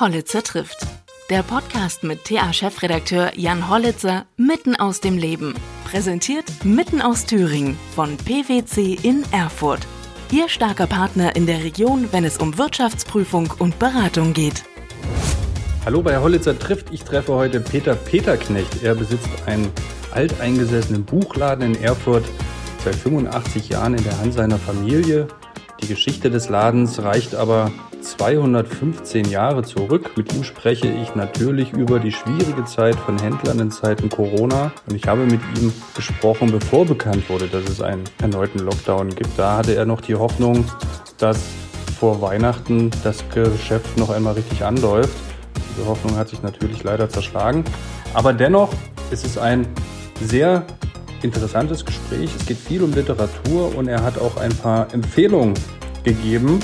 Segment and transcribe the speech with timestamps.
[0.00, 0.84] Hollitzer trifft.
[1.30, 5.54] Der Podcast mit TA-Chefredakteur Jan Hollitzer mitten aus dem Leben.
[5.84, 9.86] Präsentiert mitten aus Thüringen von PwC in Erfurt.
[10.32, 14.64] Ihr starker Partner in der Region, wenn es um Wirtschaftsprüfung und Beratung geht.
[15.84, 16.92] Hallo bei Hollitzer trifft.
[16.92, 18.82] Ich treffe heute Peter Peterknecht.
[18.82, 19.70] Er besitzt einen
[20.10, 22.24] alteingesessenen Buchladen in Erfurt,
[22.84, 25.28] seit 85 Jahren in der Hand seiner Familie.
[25.80, 27.70] Die Geschichte des Ladens reicht aber
[28.04, 30.12] 215 Jahre zurück.
[30.16, 34.72] Mit ihm spreche ich natürlich über die schwierige Zeit von Händlern in Zeiten Corona.
[34.86, 39.30] Und ich habe mit ihm gesprochen, bevor bekannt wurde, dass es einen erneuten Lockdown gibt.
[39.38, 40.64] Da hatte er noch die Hoffnung,
[41.18, 41.40] dass
[41.98, 45.16] vor Weihnachten das Geschäft noch einmal richtig anläuft.
[45.74, 47.64] Diese Hoffnung hat sich natürlich leider zerschlagen.
[48.12, 48.70] Aber dennoch
[49.10, 49.66] ist es ein
[50.20, 50.64] sehr
[51.22, 52.30] interessantes Gespräch.
[52.36, 55.54] Es geht viel um Literatur und er hat auch ein paar Empfehlungen
[56.04, 56.60] gegeben,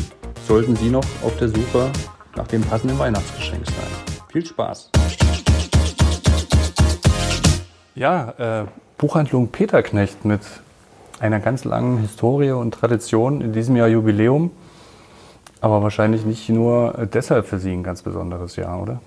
[0.51, 1.93] sollten Sie noch auf der Suche
[2.35, 3.87] nach dem passenden Weihnachtsgeschenk sein.
[4.33, 4.91] Viel Spaß!
[7.95, 8.67] Ja, äh,
[8.99, 10.41] Buchhandlung Peterknecht mit
[11.21, 14.51] einer ganz langen Historie und Tradition, in diesem Jahr Jubiläum,
[15.61, 19.01] aber wahrscheinlich nicht nur deshalb für Sie ein ganz besonderes Jahr, oder?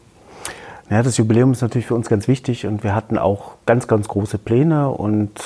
[0.89, 4.07] Ja, das Jubiläum ist natürlich für uns ganz wichtig und wir hatten auch ganz, ganz
[4.07, 5.41] große Pläne und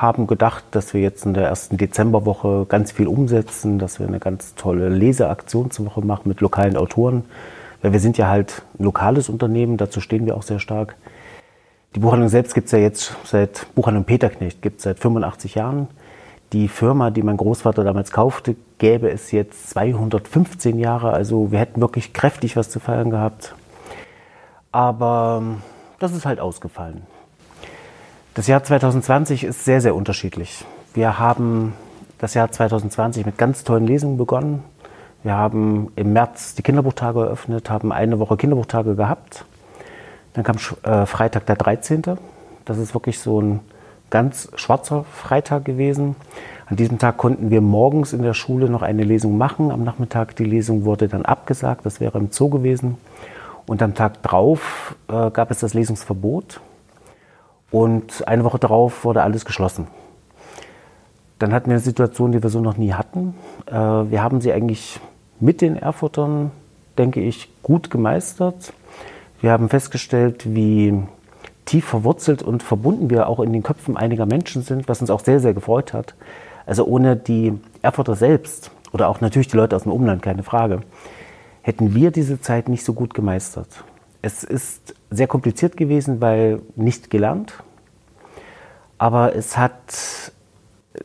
[0.00, 4.18] haben gedacht, dass wir jetzt in der ersten Dezemberwoche ganz viel umsetzen, dass wir eine
[4.18, 7.24] ganz tolle Leseaktionswoche machen mit lokalen Autoren.
[7.80, 10.96] Weil wir sind ja halt ein lokales Unternehmen, dazu stehen wir auch sehr stark.
[11.94, 15.88] Die Buchhandlung selbst gibt es ja jetzt seit Buchhandlung Peterknecht, gibt es seit 85 Jahren.
[16.52, 21.12] Die Firma, die mein Großvater damals kaufte, gäbe es jetzt 215 Jahre.
[21.12, 23.54] Also wir hätten wirklich kräftig was zu feiern gehabt.
[24.72, 25.42] Aber
[25.98, 27.02] das ist halt ausgefallen.
[28.36, 30.66] Das Jahr 2020 ist sehr, sehr unterschiedlich.
[30.92, 31.72] Wir haben
[32.18, 34.62] das Jahr 2020 mit ganz tollen Lesungen begonnen.
[35.22, 39.46] Wir haben im März die Kinderbuchtage eröffnet, haben eine Woche Kinderbuchtage gehabt.
[40.34, 42.02] Dann kam äh, Freitag der 13.
[42.66, 43.60] Das ist wirklich so ein
[44.10, 46.14] ganz schwarzer Freitag gewesen.
[46.66, 49.70] An diesem Tag konnten wir morgens in der Schule noch eine Lesung machen.
[49.70, 51.86] Am Nachmittag die Lesung wurde dann abgesagt.
[51.86, 52.98] Das wäre im Zoo gewesen.
[53.64, 56.60] Und am Tag drauf äh, gab es das Lesungsverbot.
[57.70, 59.88] Und eine Woche darauf wurde alles geschlossen.
[61.38, 63.34] Dann hatten wir eine Situation, die wir so noch nie hatten.
[63.66, 65.00] Äh, wir haben sie eigentlich
[65.40, 66.50] mit den Erfurtern,
[66.96, 68.72] denke ich, gut gemeistert.
[69.40, 71.02] Wir haben festgestellt, wie
[71.66, 75.20] tief verwurzelt und verbunden wir auch in den Köpfen einiger Menschen sind, was uns auch
[75.20, 76.14] sehr, sehr gefreut hat.
[76.64, 80.80] Also ohne die Erfurter selbst oder auch natürlich die Leute aus dem Umland, keine Frage,
[81.62, 83.68] hätten wir diese Zeit nicht so gut gemeistert.
[84.22, 87.54] Es ist sehr kompliziert gewesen, weil nicht gelernt,
[88.98, 90.32] aber es hat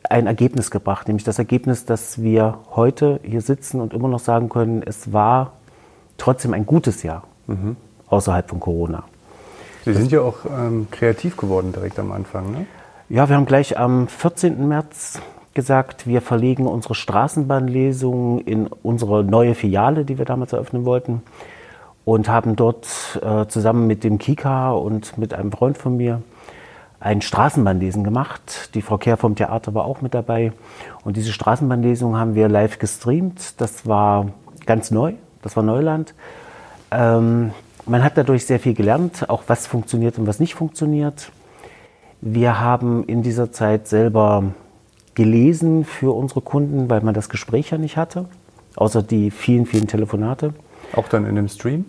[0.08, 4.48] ein Ergebnis gebracht, nämlich das Ergebnis, dass wir heute hier sitzen und immer noch sagen
[4.48, 5.52] können, es war
[6.16, 7.76] trotzdem ein gutes Jahr mhm.
[8.08, 9.04] außerhalb von Corona.
[9.84, 12.66] Sie sind ja auch ähm, kreativ geworden direkt am Anfang, ne?
[13.08, 14.66] Ja, wir haben gleich am 14.
[14.68, 15.20] März
[15.54, 21.22] gesagt, wir verlegen unsere Straßenbahnlesung in unsere neue Filiale, die wir damals eröffnen wollten
[22.04, 26.22] und haben dort äh, zusammen mit dem Kika und mit einem Freund von mir
[27.00, 28.70] ein Straßenbahnlesen gemacht.
[28.74, 30.52] Die Frau Kehr vom Theater war auch mit dabei.
[31.04, 33.60] Und diese Straßenbahnlesung haben wir live gestreamt.
[33.60, 34.26] Das war
[34.66, 36.14] ganz neu, das war Neuland.
[36.90, 37.52] Ähm,
[37.86, 41.32] man hat dadurch sehr viel gelernt, auch was funktioniert und was nicht funktioniert.
[42.20, 44.44] Wir haben in dieser Zeit selber
[45.14, 48.26] gelesen für unsere Kunden, weil man das Gespräch ja nicht hatte,
[48.76, 50.54] außer die vielen, vielen Telefonate.
[50.94, 51.86] Auch dann in dem Stream?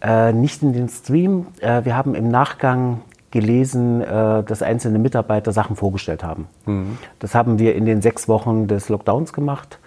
[0.00, 1.46] Äh, nicht in den Stream.
[1.60, 6.46] Äh, wir haben im Nachgang gelesen, äh, dass einzelne Mitarbeiter Sachen vorgestellt haben.
[6.66, 6.98] Mhm.
[7.18, 9.78] Das haben wir in den sechs Wochen des Lockdowns gemacht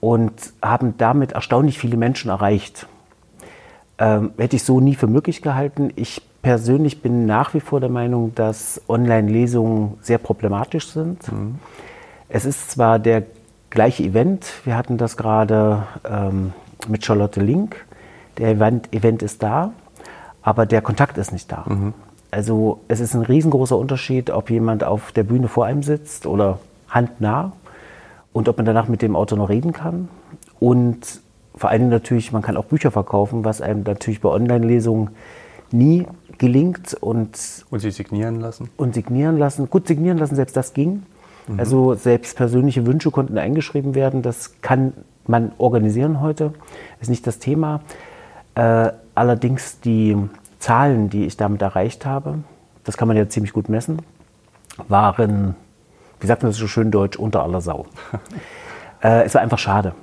[0.00, 2.86] und haben damit erstaunlich viele Menschen erreicht.
[3.98, 5.92] Ähm, hätte ich so nie für möglich gehalten.
[5.96, 11.30] Ich persönlich bin nach wie vor der Meinung, dass Online-Lesungen sehr problematisch sind.
[11.30, 11.56] Mhm.
[12.28, 13.24] Es ist zwar der
[13.68, 16.54] gleiche Event, wir hatten das gerade ähm,
[16.88, 17.84] mit Charlotte Link,
[18.38, 19.72] der Event, Event ist da,
[20.42, 21.64] aber der Kontakt ist nicht da.
[21.68, 21.94] Mhm.
[22.30, 26.60] Also es ist ein riesengroßer Unterschied, ob jemand auf der Bühne vor einem sitzt oder
[26.88, 27.52] handnah
[28.32, 30.08] und ob man danach mit dem Autor noch reden kann.
[30.60, 31.20] Und
[31.54, 35.10] vor allem natürlich, man kann auch Bücher verkaufen, was einem natürlich bei Online-Lesungen
[35.72, 36.06] nie
[36.38, 36.94] gelingt.
[36.94, 38.70] Und, und sie signieren lassen?
[38.76, 39.68] Und signieren lassen.
[39.68, 41.02] Gut, signieren lassen, selbst das ging.
[41.48, 41.58] Mhm.
[41.58, 44.22] Also selbst persönliche Wünsche konnten eingeschrieben werden.
[44.22, 44.92] Das kann
[45.26, 46.52] man organisieren heute,
[47.00, 47.80] ist nicht das Thema.
[48.60, 50.14] Äh, allerdings die
[50.58, 52.40] Zahlen, die ich damit erreicht habe,
[52.84, 54.02] das kann man ja ziemlich gut messen,
[54.86, 55.54] waren,
[56.20, 57.86] wie sagt man das so schön deutsch, unter aller Sau.
[59.02, 59.94] äh, es war einfach schade.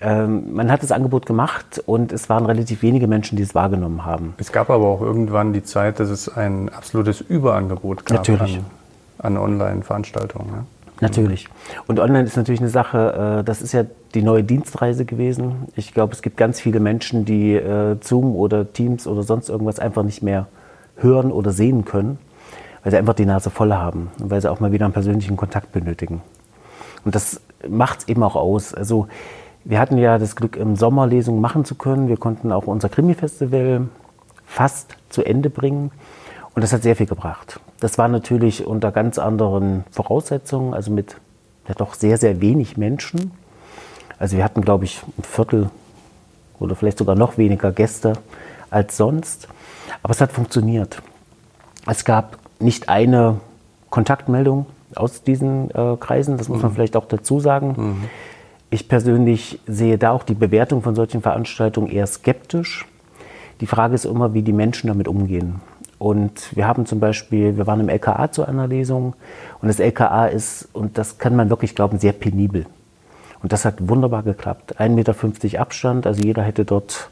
[0.00, 4.04] Ähm, man hat das Angebot gemacht und es waren relativ wenige Menschen, die es wahrgenommen
[4.04, 4.34] haben.
[4.38, 8.56] Es gab aber auch irgendwann die Zeit, dass es ein absolutes Überangebot gab Natürlich.
[9.18, 10.50] an, an Online-Veranstaltungen.
[10.50, 10.64] Ne?
[11.02, 11.48] Natürlich.
[11.88, 13.84] Und online ist natürlich eine Sache, äh, das ist ja
[14.14, 15.66] die neue Dienstreise gewesen.
[15.74, 19.80] Ich glaube, es gibt ganz viele Menschen, die äh, Zoom oder Teams oder sonst irgendwas
[19.80, 20.46] einfach nicht mehr
[20.96, 22.18] hören oder sehen können,
[22.84, 25.36] weil sie einfach die Nase voll haben und weil sie auch mal wieder einen persönlichen
[25.36, 26.22] Kontakt benötigen.
[27.04, 28.72] Und das macht es eben auch aus.
[28.72, 29.08] Also
[29.64, 32.06] wir hatten ja das Glück, im Sommer Lesungen machen zu können.
[32.06, 33.88] Wir konnten auch unser Krimi-Festival
[34.46, 35.90] fast zu Ende bringen.
[36.54, 37.58] Und das hat sehr viel gebracht.
[37.82, 41.16] Das war natürlich unter ganz anderen Voraussetzungen, also mit
[41.66, 43.32] ja, doch sehr, sehr wenig Menschen.
[44.20, 45.68] Also wir hatten, glaube ich, ein Viertel
[46.60, 48.12] oder vielleicht sogar noch weniger Gäste
[48.70, 49.48] als sonst.
[50.00, 51.02] Aber es hat funktioniert.
[51.84, 53.40] Es gab nicht eine
[53.90, 56.76] Kontaktmeldung aus diesen äh, Kreisen, das muss man mhm.
[56.76, 57.74] vielleicht auch dazu sagen.
[57.76, 58.04] Mhm.
[58.70, 62.86] Ich persönlich sehe da auch die Bewertung von solchen Veranstaltungen eher skeptisch.
[63.60, 65.60] Die Frage ist immer, wie die Menschen damit umgehen.
[66.02, 69.14] Und wir haben zum Beispiel, wir waren im LKA zu einer Lesung
[69.60, 72.66] und das LKA ist, und das kann man wirklich glauben, sehr penibel.
[73.40, 74.80] Und das hat wunderbar geklappt.
[74.80, 77.08] 1,50 Meter Abstand, also jeder hätte dort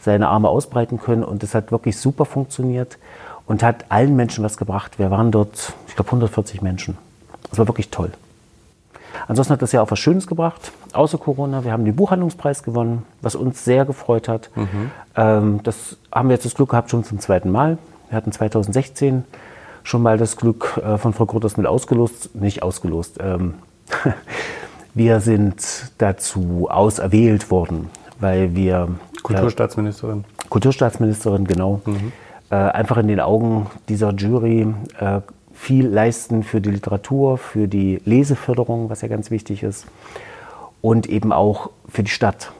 [0.00, 2.98] seine Arme ausbreiten können und das hat wirklich super funktioniert
[3.46, 4.98] und hat allen Menschen was gebracht.
[4.98, 6.98] Wir waren dort, ich glaube, 140 Menschen.
[7.50, 8.10] Das war wirklich toll.
[9.28, 11.62] Ansonsten hat das ja auch was Schönes gebracht, außer Corona.
[11.62, 14.50] Wir haben den Buchhandlungspreis gewonnen, was uns sehr gefreut hat.
[14.56, 14.90] Mhm.
[15.14, 17.78] Ähm, das haben wir jetzt das Glück gehabt, schon zum zweiten Mal.
[18.14, 19.24] Wir hatten 2016
[19.82, 23.18] schon mal das Glück äh, von Frau Grothers mit ausgelost, nicht ausgelost.
[23.20, 23.54] Ähm,
[24.94, 27.90] wir sind dazu auserwählt worden,
[28.20, 28.86] weil wir.
[29.24, 30.20] Kulturstaatsministerin.
[30.20, 31.80] Äh, Kulturstaatsministerin, genau.
[31.86, 32.12] Mhm.
[32.50, 35.20] Äh, einfach in den Augen dieser Jury äh,
[35.52, 39.86] viel leisten für die Literatur, für die Leseförderung, was ja ganz wichtig ist,
[40.82, 42.52] und eben auch für die Stadt.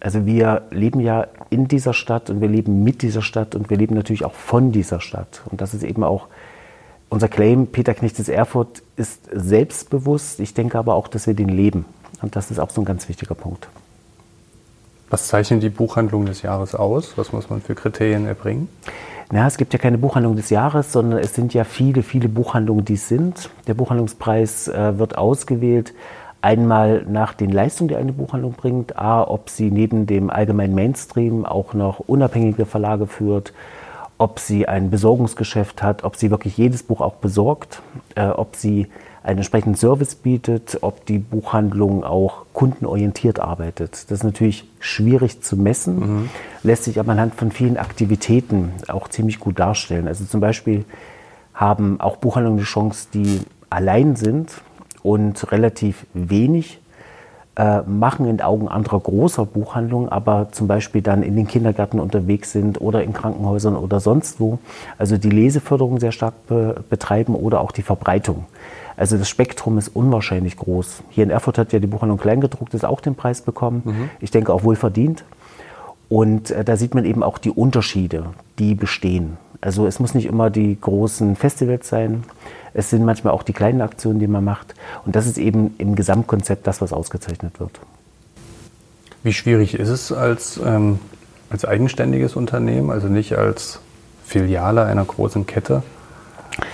[0.00, 3.76] Also wir leben ja in dieser Stadt und wir leben mit dieser Stadt und wir
[3.76, 5.42] leben natürlich auch von dieser Stadt.
[5.46, 6.28] Und das ist eben auch
[7.08, 10.40] unser Claim, Peter Knechtes Erfurt ist selbstbewusst.
[10.40, 11.86] Ich denke aber auch, dass wir den leben.
[12.20, 13.68] Und das ist auch so ein ganz wichtiger Punkt.
[15.10, 17.16] Was zeichnet die Buchhandlung des Jahres aus?
[17.16, 18.68] Was muss man für Kriterien erbringen?
[19.30, 22.84] Na, es gibt ja keine Buchhandlung des Jahres, sondern es sind ja viele, viele Buchhandlungen,
[22.84, 23.50] die es sind.
[23.66, 25.94] Der Buchhandlungspreis äh, wird ausgewählt
[26.48, 31.44] Einmal nach den Leistungen, die eine Buchhandlung bringt, a, ob sie neben dem allgemeinen Mainstream
[31.44, 33.52] auch noch unabhängige Verlage führt,
[34.16, 37.82] ob sie ein Besorgungsgeschäft hat, ob sie wirklich jedes Buch auch besorgt,
[38.14, 38.86] äh, ob sie
[39.22, 44.04] einen entsprechenden Service bietet, ob die Buchhandlung auch kundenorientiert arbeitet.
[44.04, 46.30] Das ist natürlich schwierig zu messen, mhm.
[46.62, 50.08] lässt sich aber anhand von vielen Aktivitäten auch ziemlich gut darstellen.
[50.08, 50.86] Also zum Beispiel
[51.52, 54.62] haben auch Buchhandlungen die Chance, die allein sind,
[55.08, 56.80] und relativ wenig
[57.56, 62.52] äh, machen in Augen anderer großer Buchhandlungen, aber zum Beispiel dann in den Kindergärten unterwegs
[62.52, 64.58] sind oder in Krankenhäusern oder sonst wo.
[64.98, 68.44] Also die Leseförderung sehr stark be betreiben oder auch die Verbreitung.
[68.98, 71.02] Also das Spektrum ist unwahrscheinlich groß.
[71.08, 73.80] Hier in Erfurt hat ja die Buchhandlung Kleingedrucktes auch den Preis bekommen.
[73.86, 74.10] Mhm.
[74.20, 75.24] Ich denke auch wohl verdient.
[76.10, 78.26] Und äh, da sieht man eben auch die Unterschiede,
[78.58, 79.38] die bestehen.
[79.62, 82.24] Also es muss nicht immer die großen Festivals sein.
[82.74, 84.74] Es sind manchmal auch die kleinen Aktionen, die man macht.
[85.04, 87.78] Und das ist eben im Gesamtkonzept das, was ausgezeichnet wird.
[89.22, 91.00] Wie schwierig ist es als, ähm,
[91.50, 93.80] als eigenständiges Unternehmen, also nicht als
[94.24, 95.82] Filiale einer großen Kette,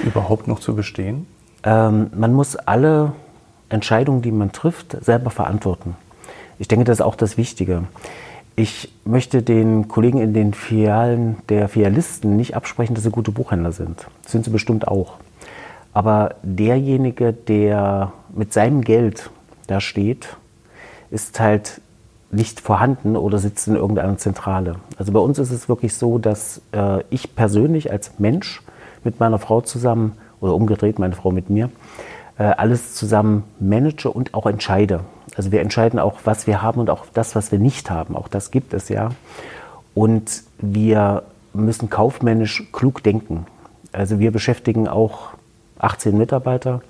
[0.01, 1.27] überhaupt noch zu bestehen?
[1.63, 3.13] Ähm, man muss alle
[3.69, 5.97] Entscheidungen, die man trifft, selber verantworten.
[6.59, 7.85] Ich denke, das ist auch das Wichtige.
[8.57, 13.73] Ich möchte den Kollegen in den Filialen der Filialisten nicht absprechen, dass sie gute Buchhändler
[13.73, 14.07] sind.
[14.23, 15.15] Das sind sie bestimmt auch.
[15.95, 19.31] Aber derjenige, der mit seinem Geld
[19.69, 20.37] da steht,
[21.11, 21.81] ist halt
[22.31, 24.77] nicht vorhanden oder sitzt in irgendeiner Zentrale.
[24.99, 28.61] Also bei uns ist es wirklich so, dass äh, ich persönlich als Mensch
[29.05, 31.71] mit meiner Frau zusammen oder umgedreht meine Frau mit mir
[32.39, 35.01] äh, alles zusammen manage und auch entscheide.
[35.37, 38.17] Also wir entscheiden auch, was wir haben und auch das, was wir nicht haben.
[38.17, 39.11] Auch das gibt es ja.
[39.95, 41.23] Und wir
[41.53, 43.47] müssen kaufmännisch klug denken.
[43.93, 45.35] Also wir beschäftigen auch
[45.79, 46.83] 18 Mitarbeiter,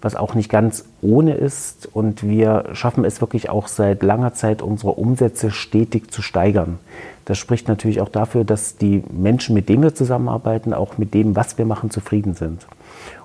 [0.00, 1.88] was auch nicht ganz ohne ist.
[1.92, 6.78] Und wir schaffen es wirklich auch seit langer Zeit, unsere Umsätze stetig zu steigern.
[7.24, 11.36] Das spricht natürlich auch dafür, dass die Menschen, mit denen wir zusammenarbeiten, auch mit dem,
[11.36, 12.66] was wir machen, zufrieden sind.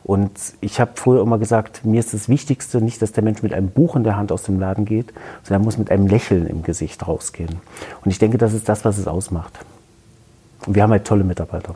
[0.04, 0.32] Und
[0.62, 3.70] ich habe früher immer gesagt, mir ist das Wichtigste nicht, dass der Mensch mit einem
[3.70, 5.12] Buch in der Hand aus dem Laden geht,
[5.44, 7.58] sondern er muss mit einem Lächeln im Gesicht rausgehen.
[8.06, 9.54] Und ich denke, das ist das, was es ausmacht.
[10.66, 11.76] Und wir haben halt tolle Mitarbeiter.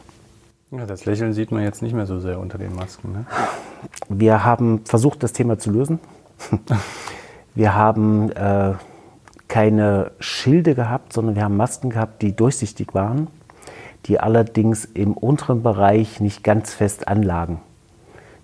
[0.71, 3.11] Ja, das Lächeln sieht man jetzt nicht mehr so sehr unter den Masken.
[3.11, 3.25] Ne?
[4.07, 5.99] Wir haben versucht, das Thema zu lösen.
[7.53, 8.75] Wir haben äh,
[9.49, 13.27] keine Schilde gehabt, sondern wir haben Masken gehabt, die durchsichtig waren,
[14.05, 17.59] die allerdings im unteren Bereich nicht ganz fest anlagen.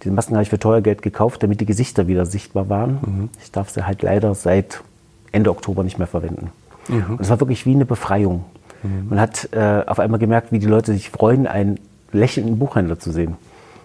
[0.04, 3.00] Diese Masken habe ich für teuer Geld gekauft, damit die Gesichter wieder sichtbar waren.
[3.02, 3.30] Mhm.
[3.42, 4.84] Ich darf sie halt leider seit
[5.32, 6.52] Ende Oktober nicht mehr verwenden.
[6.90, 7.12] Mhm.
[7.12, 8.44] Und es war wirklich wie eine Befreiung.
[8.84, 9.08] Mhm.
[9.10, 11.80] Man hat äh, auf einmal gemerkt, wie die Leute sich freuen, einen
[12.12, 13.38] lächelnden Buchhändler zu sehen.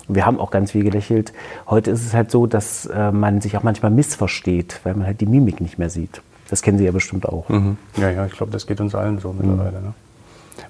[0.08, 1.32] Und wir haben auch ganz viel gelächelt.
[1.68, 5.20] Heute ist es halt so, dass äh, man sich auch manchmal missversteht, weil man halt
[5.20, 6.22] die Mimik nicht mehr sieht.
[6.50, 7.48] Das kennen Sie ja bestimmt auch.
[7.48, 7.78] Mhm.
[7.96, 9.78] Ja, ja, ich glaube, das geht uns allen so mittlerweile.
[9.78, 9.86] Mhm.
[9.86, 9.94] Ne?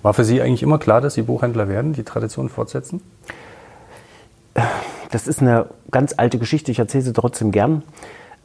[0.03, 3.01] War für Sie eigentlich immer klar, dass Sie Buchhändler werden, die Tradition fortsetzen?
[5.11, 7.83] Das ist eine ganz alte Geschichte, ich erzähle sie trotzdem gern.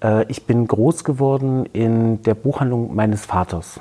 [0.03, 3.79] Äh, ich bin groß geworden in der Buchhandlung meines Vaters.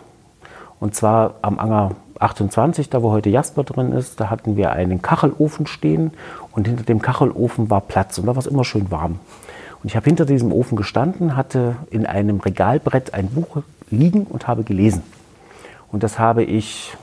[0.78, 5.02] Und zwar am Anger 28, da wo heute Jasper drin ist, da hatten wir einen
[5.02, 6.12] Kachelofen stehen
[6.52, 9.18] und hinter dem Kachelofen war Platz und da war es immer schön warm.
[9.82, 14.48] Und ich habe hinter diesem Ofen gestanden, hatte in einem Regalbrett ein Buch liegen und
[14.48, 15.02] habe gelesen.
[15.92, 16.96] Und das habe ich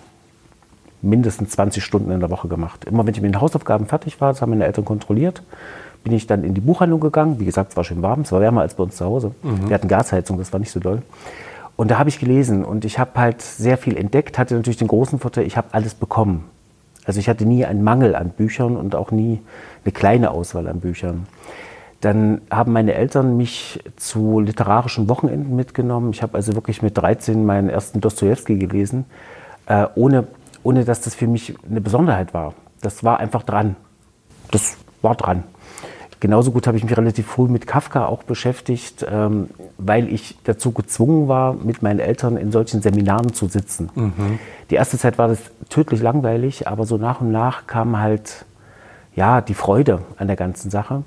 [1.01, 2.85] mindestens 20 Stunden in der Woche gemacht.
[2.85, 5.43] Immer wenn ich mit den Hausaufgaben fertig war, das haben meine Eltern kontrolliert,
[6.03, 7.39] bin ich dann in die Buchhandlung gegangen.
[7.39, 9.33] Wie gesagt, es war schön warm, es war wärmer als bei uns zu Hause.
[9.43, 9.69] Mhm.
[9.69, 11.01] Wir hatten Gasheizung, das war nicht so doll.
[11.75, 14.87] Und da habe ich gelesen und ich habe halt sehr viel entdeckt, hatte natürlich den
[14.87, 16.45] großen Vorteil, ich habe alles bekommen.
[17.05, 19.41] Also ich hatte nie einen Mangel an Büchern und auch nie
[19.83, 21.27] eine kleine Auswahl an Büchern.
[22.01, 26.11] Dann haben meine Eltern mich zu literarischen Wochenenden mitgenommen.
[26.11, 29.05] Ich habe also wirklich mit 13 meinen ersten Dostoevsky gelesen,
[29.67, 30.27] äh, ohne,
[30.63, 32.53] ohne dass das für mich eine Besonderheit war.
[32.81, 33.75] Das war einfach dran.
[34.51, 35.43] Das war dran.
[36.23, 40.71] Genauso gut habe ich mich relativ früh mit Kafka auch beschäftigt, ähm, weil ich dazu
[40.71, 43.89] gezwungen war, mit meinen Eltern in solchen Seminaren zu sitzen.
[43.93, 44.39] Mhm.
[44.69, 48.45] Die erste Zeit war das tödlich langweilig, aber so nach und nach kam halt
[49.17, 51.03] ja die Freude an der ganzen Sache.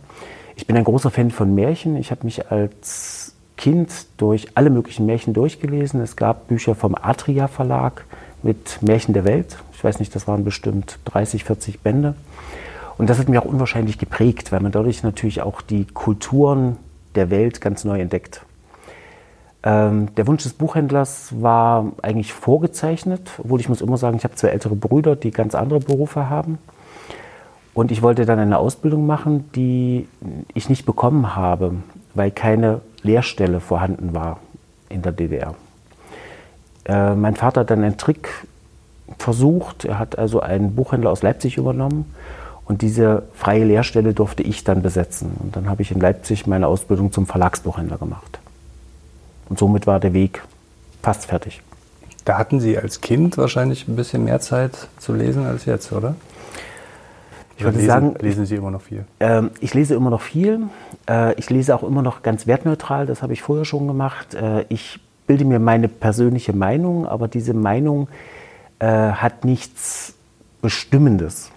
[0.55, 1.97] Ich bin ein großer Fan von Märchen.
[1.97, 6.03] Ich habe mich als Kind durch alle möglichen Märchen durchgelesen.
[6.03, 8.05] Es gab Bücher vom Atria Verlag
[8.43, 9.57] mit Märchen der Welt.
[9.73, 12.17] Ich weiß nicht, das waren bestimmt 30, 40 Bände.
[12.99, 16.79] Und das hat mich auch unwahrscheinlich geprägt, weil man dadurch natürlich auch die Kulturen
[17.15, 18.43] der Welt ganz neu entdeckt.
[19.63, 24.35] Ähm, der Wunsch des Buchhändlers war eigentlich vorgezeichnet, obwohl ich muss immer sagen, ich habe
[24.35, 26.59] zwei ältere Brüder, die ganz andere Berufe haben.
[27.75, 30.09] Und ich wollte dann eine Ausbildung machen, die
[30.55, 31.75] ich nicht bekommen habe,
[32.15, 34.41] weil keine Lehrstelle vorhanden war
[34.89, 35.55] in der DDR.
[36.87, 38.31] Äh, mein Vater hat dann einen Trick
[39.19, 39.85] versucht.
[39.85, 42.15] Er hat also einen Buchhändler aus Leipzig übernommen
[42.67, 45.37] und diese freie Lehrstelle durfte ich dann besetzen.
[45.39, 48.41] Und dann habe ich in Leipzig meine Ausbildung zum Verlagsbuchhändler gemacht.
[49.49, 50.43] Und somit war der Weg
[51.03, 51.63] fast fertig.
[52.25, 56.17] Da hatten Sie als Kind wahrscheinlich ein bisschen mehr Zeit zu lesen als jetzt, oder?
[57.57, 59.05] Ich würde lesen, sagen, lesen Sie immer noch viel?
[59.21, 60.63] Äh, ich lese immer noch viel.
[61.09, 63.07] Äh, ich lese auch immer noch ganz wertneutral.
[63.07, 64.35] Das habe ich vorher schon gemacht.
[64.35, 68.09] Äh, ich bilde mir meine persönliche Meinung, aber diese Meinung
[68.81, 70.15] äh, hat nichts
[70.61, 71.53] Bestimmendes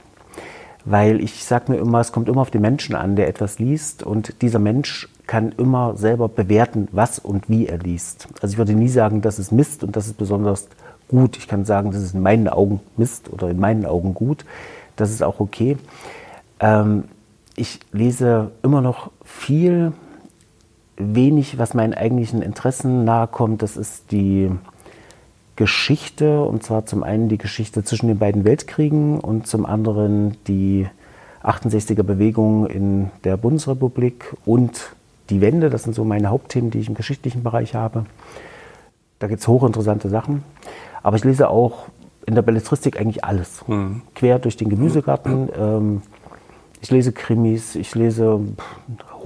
[0.85, 4.03] weil ich sage mir immer, es kommt immer auf den Menschen an, der etwas liest
[4.03, 8.27] und dieser Mensch kann immer selber bewerten, was und wie er liest.
[8.41, 10.67] Also ich würde nie sagen, das ist Mist und das ist besonders
[11.07, 11.37] gut.
[11.37, 14.45] Ich kann sagen, das ist in meinen Augen Mist oder in meinen Augen gut.
[14.95, 15.77] Das ist auch okay.
[16.59, 17.03] Ähm,
[17.55, 19.91] ich lese immer noch viel,
[20.95, 23.61] wenig, was meinen eigentlichen Interessen nahe kommt.
[23.61, 24.49] Das ist die
[25.59, 30.87] Geschichte, und zwar zum einen die Geschichte zwischen den beiden Weltkriegen und zum anderen die
[31.43, 34.95] 68er Bewegung in der Bundesrepublik und
[35.29, 35.69] die Wende.
[35.69, 38.05] Das sind so meine Hauptthemen, die ich im geschichtlichen Bereich habe.
[39.19, 40.45] Da gibt es hochinteressante Sachen.
[41.03, 41.87] Aber ich lese auch
[42.25, 43.67] in der Belletristik eigentlich alles.
[43.67, 44.03] Mhm.
[44.15, 45.49] Quer durch den Gemüsegarten.
[45.59, 46.01] Ähm,
[46.79, 48.39] ich lese Krimis, ich lese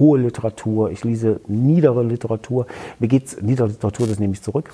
[0.00, 2.66] hohe Literatur, ich lese niedere Literatur.
[2.98, 4.72] Mir geht es, niedere Literatur, das nehme ich zurück.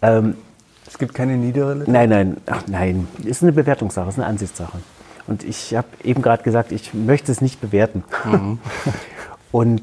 [0.00, 0.36] Ähm,
[0.86, 1.92] es gibt keine niedere Literatur?
[1.92, 3.08] Nein, nein, ach, nein.
[3.24, 4.78] Ist eine Bewertungssache, ist eine Ansichtssache.
[5.26, 8.04] Und ich habe eben gerade gesagt, ich möchte es nicht bewerten.
[8.24, 8.58] Mhm.
[9.52, 9.82] Und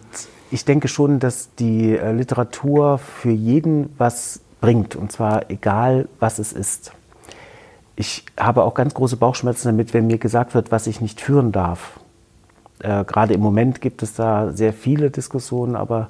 [0.51, 4.95] ich denke schon, dass die äh, Literatur für jeden was bringt.
[4.95, 6.91] Und zwar egal, was es ist.
[7.95, 11.51] Ich habe auch ganz große Bauchschmerzen damit, wenn mir gesagt wird, was ich nicht führen
[11.51, 11.99] darf.
[12.79, 16.09] Äh, gerade im Moment gibt es da sehr viele Diskussionen, aber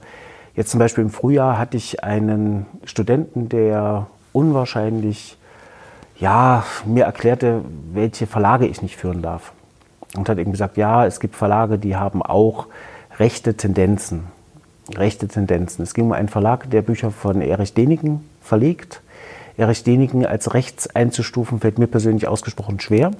[0.55, 5.38] jetzt zum Beispiel im Frühjahr hatte ich einen Studenten, der unwahrscheinlich,
[6.18, 7.62] ja, mir erklärte,
[7.94, 9.54] welche Verlage ich nicht führen darf.
[10.16, 12.68] Und hat eben gesagt, ja, es gibt Verlage, die haben auch
[13.20, 14.28] rechte Tendenzen.
[14.96, 15.84] Rechte Tendenzen.
[15.84, 19.02] Es ging um einen Verlag, der Bücher von Erich Deniken verlegt.
[19.56, 23.12] Erich Deniken als rechts einzustufen, fällt mir persönlich ausgesprochen schwer.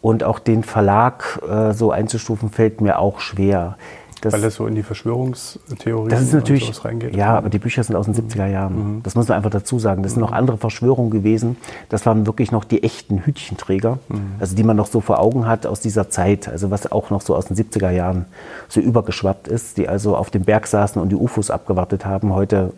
[0.00, 3.76] Und auch den Verlag äh, so einzustufen, fällt mir auch schwer.
[4.22, 7.14] Das, Weil das so in die Verschwörungstheorie das ist natürlich, reingeht.
[7.14, 8.96] Ja, aber die Bücher sind aus den 70er Jahren.
[8.96, 9.02] Mhm.
[9.02, 10.02] Das muss man einfach dazu sagen.
[10.02, 11.58] Das sind noch andere Verschwörungen gewesen.
[11.90, 14.36] Das waren wirklich noch die echten Hütchenträger, mhm.
[14.38, 16.48] also die man noch so vor Augen hat aus dieser Zeit.
[16.48, 18.24] Also was auch noch so aus den 70er Jahren
[18.68, 22.32] so übergeschwappt ist, die also auf dem Berg saßen und die UFOs abgewartet haben.
[22.32, 22.72] Heute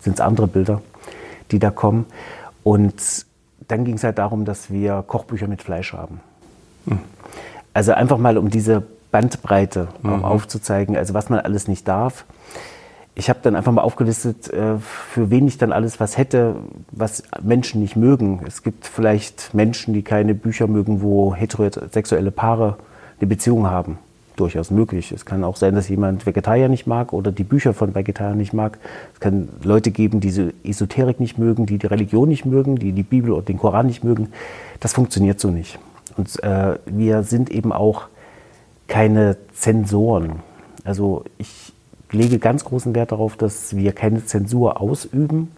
[0.00, 0.82] sind es andere Bilder,
[1.50, 2.06] die da kommen.
[2.62, 3.26] Und
[3.66, 6.20] dann ging es halt darum, dass wir Kochbücher mit Fleisch haben.
[6.84, 7.00] Mhm.
[7.74, 8.84] Also einfach mal um diese
[9.16, 10.26] Bandbreite mhm.
[10.26, 12.26] aufzuzeigen, also was man alles nicht darf.
[13.14, 16.56] Ich habe dann einfach mal aufgelistet, äh, für wen ich dann alles was hätte,
[16.90, 18.42] was Menschen nicht mögen.
[18.46, 22.76] Es gibt vielleicht Menschen, die keine Bücher mögen, wo heterosexuelle Paare
[23.18, 23.96] eine Beziehung haben.
[24.36, 25.12] Durchaus möglich.
[25.12, 28.52] Es kann auch sein, dass jemand Vegetarier nicht mag oder die Bücher von Vegetariern nicht
[28.52, 28.76] mag.
[29.14, 32.92] Es kann Leute geben, die diese Esoterik nicht mögen, die die Religion nicht mögen, die
[32.92, 34.28] die Bibel oder den Koran nicht mögen.
[34.80, 35.78] Das funktioniert so nicht.
[36.18, 38.08] Und äh, wir sind eben auch
[38.88, 40.40] keine Zensoren.
[40.84, 41.72] Also ich
[42.10, 45.52] lege ganz großen Wert darauf, dass wir keine Zensur ausüben.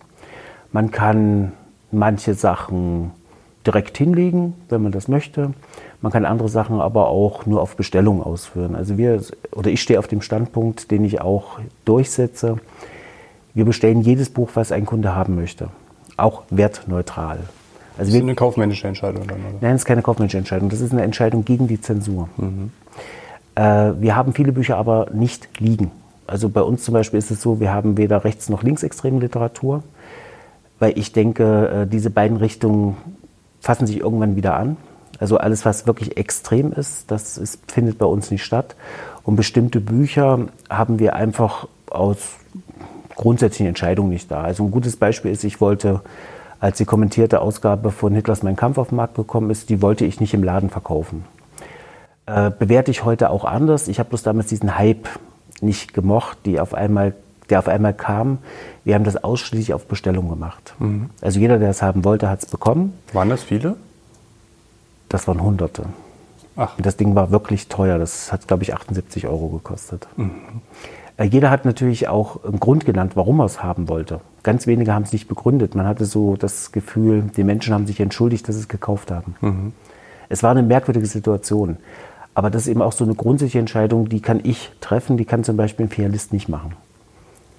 [0.72, 1.52] Man kann
[1.90, 3.12] manche Sachen
[3.66, 5.52] direkt hinlegen, wenn man das möchte.
[6.00, 8.74] Man kann andere Sachen aber auch nur auf Bestellung ausführen.
[8.74, 9.20] Also wir
[9.52, 12.58] oder ich stehe auf dem Standpunkt, den ich auch durchsetze.
[13.52, 15.68] Wir bestellen jedes Buch, was ein Kunde haben möchte,
[16.16, 17.40] auch wertneutral.
[17.98, 19.58] Also das ist eine kaufmännische Entscheidung dann, oder?
[19.60, 20.68] Nein, das ist keine kaufmännische Entscheidung.
[20.68, 22.28] Das ist eine Entscheidung gegen die Zensur.
[22.36, 22.70] Mhm.
[23.54, 25.90] Äh, wir haben viele Bücher aber nicht liegen.
[26.26, 29.82] Also bei uns zum Beispiel ist es so, wir haben weder rechts- noch linksextreme Literatur,
[30.78, 32.96] weil ich denke, äh, diese beiden Richtungen
[33.60, 34.76] fassen sich irgendwann wieder an.
[35.18, 38.76] Also alles, was wirklich extrem ist, das ist, findet bei uns nicht statt.
[39.24, 42.18] Und bestimmte Bücher haben wir einfach aus
[43.16, 44.42] grundsätzlichen Entscheidungen nicht da.
[44.42, 46.02] Also ein gutes Beispiel ist, ich wollte
[46.60, 50.04] als die kommentierte Ausgabe von Hitlers Mein Kampf auf den Markt gekommen ist, die wollte
[50.04, 51.24] ich nicht im Laden verkaufen.
[52.28, 53.88] Äh, bewerte ich heute auch anders.
[53.88, 55.08] Ich habe bloß damals diesen Hype
[55.62, 57.14] nicht gemocht, die auf einmal,
[57.48, 58.38] der auf einmal kam.
[58.84, 60.74] Wir haben das ausschließlich auf Bestellung gemacht.
[60.78, 61.08] Mhm.
[61.22, 62.92] Also jeder, der es haben wollte, hat es bekommen.
[63.14, 63.76] Waren das viele?
[65.08, 65.84] Das waren Hunderte.
[66.54, 66.74] Ach.
[66.76, 67.98] Das Ding war wirklich teuer.
[67.98, 70.06] Das hat, glaube ich, 78 Euro gekostet.
[70.16, 70.32] Mhm.
[71.16, 74.20] Äh, jeder hat natürlich auch einen Grund genannt, warum er es haben wollte.
[74.42, 75.74] Ganz wenige haben es nicht begründet.
[75.74, 79.34] Man hatte so das Gefühl, die Menschen haben sich entschuldigt, dass sie es gekauft haben.
[79.40, 79.72] Mhm.
[80.28, 81.78] Es war eine merkwürdige Situation.
[82.38, 85.42] Aber das ist eben auch so eine grundsätzliche Entscheidung, die kann ich treffen, die kann
[85.42, 86.76] zum Beispiel ein Filialist nicht machen.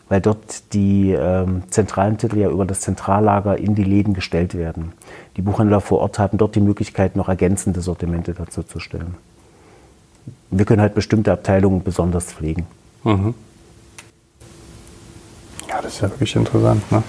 [0.08, 4.94] Weil dort die ähm, zentralen Titel ja über das Zentrallager in die Läden gestellt werden.
[5.36, 9.16] Die Buchhändler vor Ort haben dort die Möglichkeit, noch ergänzende Sortimente dazu zu stellen.
[10.50, 12.66] Wir können halt bestimmte Abteilungen besonders pflegen.
[13.04, 13.34] Mhm.
[15.68, 16.90] Ja, das ist ja wirklich interessant.
[16.90, 17.04] Ne?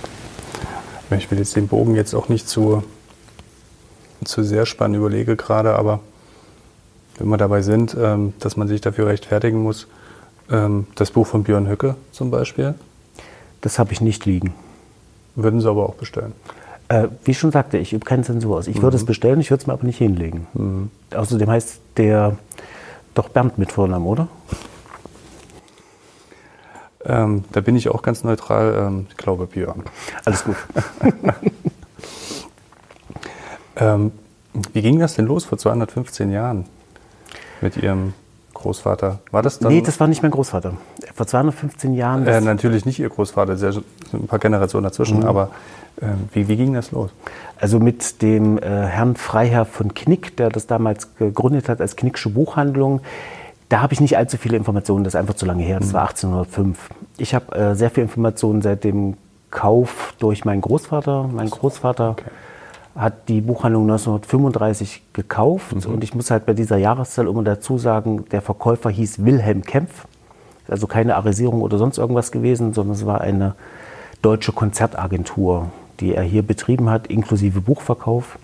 [1.17, 2.83] Ich will jetzt den Bogen jetzt auch nicht zu,
[4.25, 6.01] zu sehr spannen, überlege gerade, aber
[7.21, 9.87] wenn wir dabei sind, ähm, dass man sich dafür rechtfertigen muss,
[10.51, 12.75] ähm, das Buch von Björn Höcke zum Beispiel.
[13.61, 14.55] Das habe ich nicht liegen.
[15.37, 16.33] Würden Sie aber auch bestellen?
[16.89, 18.67] Äh, wie ich schon sagte, ich übe keine Zensur aus.
[18.67, 18.83] Ich mhm.
[18.83, 20.47] würde es bestellen, ich würde es mir aber nicht hinlegen.
[20.55, 20.91] Mhm.
[21.15, 22.39] Außerdem heißt der
[23.15, 24.29] doch Bernd mit Vornamen, oder?
[27.05, 28.75] Ähm, da bin ich auch ganz neutral.
[28.77, 29.85] Ähm, ich glaube Björn.
[30.25, 30.57] Alles gut.
[33.77, 34.13] ähm,
[34.73, 36.65] wie ging das denn los vor 215 Jahren
[37.61, 38.15] mit Ihrem
[38.55, 39.21] Großvater?
[39.31, 39.73] War das dann?
[39.73, 40.75] Nee, das war nicht mein Großvater.
[41.15, 42.27] Vor 215 Jahren.
[42.27, 45.27] Äh, natürlich nicht Ihr Großvater, es sind ein paar Generationen dazwischen, mhm.
[45.27, 45.51] aber
[46.01, 47.11] äh, wie, wie, ging das los?
[47.59, 52.31] Also mit dem äh, Herrn Freiherr von Knick, der das damals gegründet hat als Knicksche
[52.31, 53.01] Buchhandlung.
[53.69, 56.03] Da habe ich nicht allzu viele Informationen, das ist einfach zu lange her, das war
[56.03, 56.77] 1805.
[57.19, 59.17] Ich habe äh, sehr viele Informationen seit dem
[59.51, 61.29] Kauf durch meinen Großvater.
[61.33, 62.31] Mein Großvater okay.
[62.95, 65.95] Hat die Buchhandlung 1935 gekauft mhm.
[65.95, 70.07] und ich muss halt bei dieser Jahreszahl immer dazu sagen, der Verkäufer hieß Wilhelm Kempf.
[70.69, 73.55] Also keine Arisierung oder sonst irgendwas gewesen, sondern es war eine
[74.23, 78.39] deutsche Konzertagentur, die er hier betrieben hat, inklusive Buchverkauf.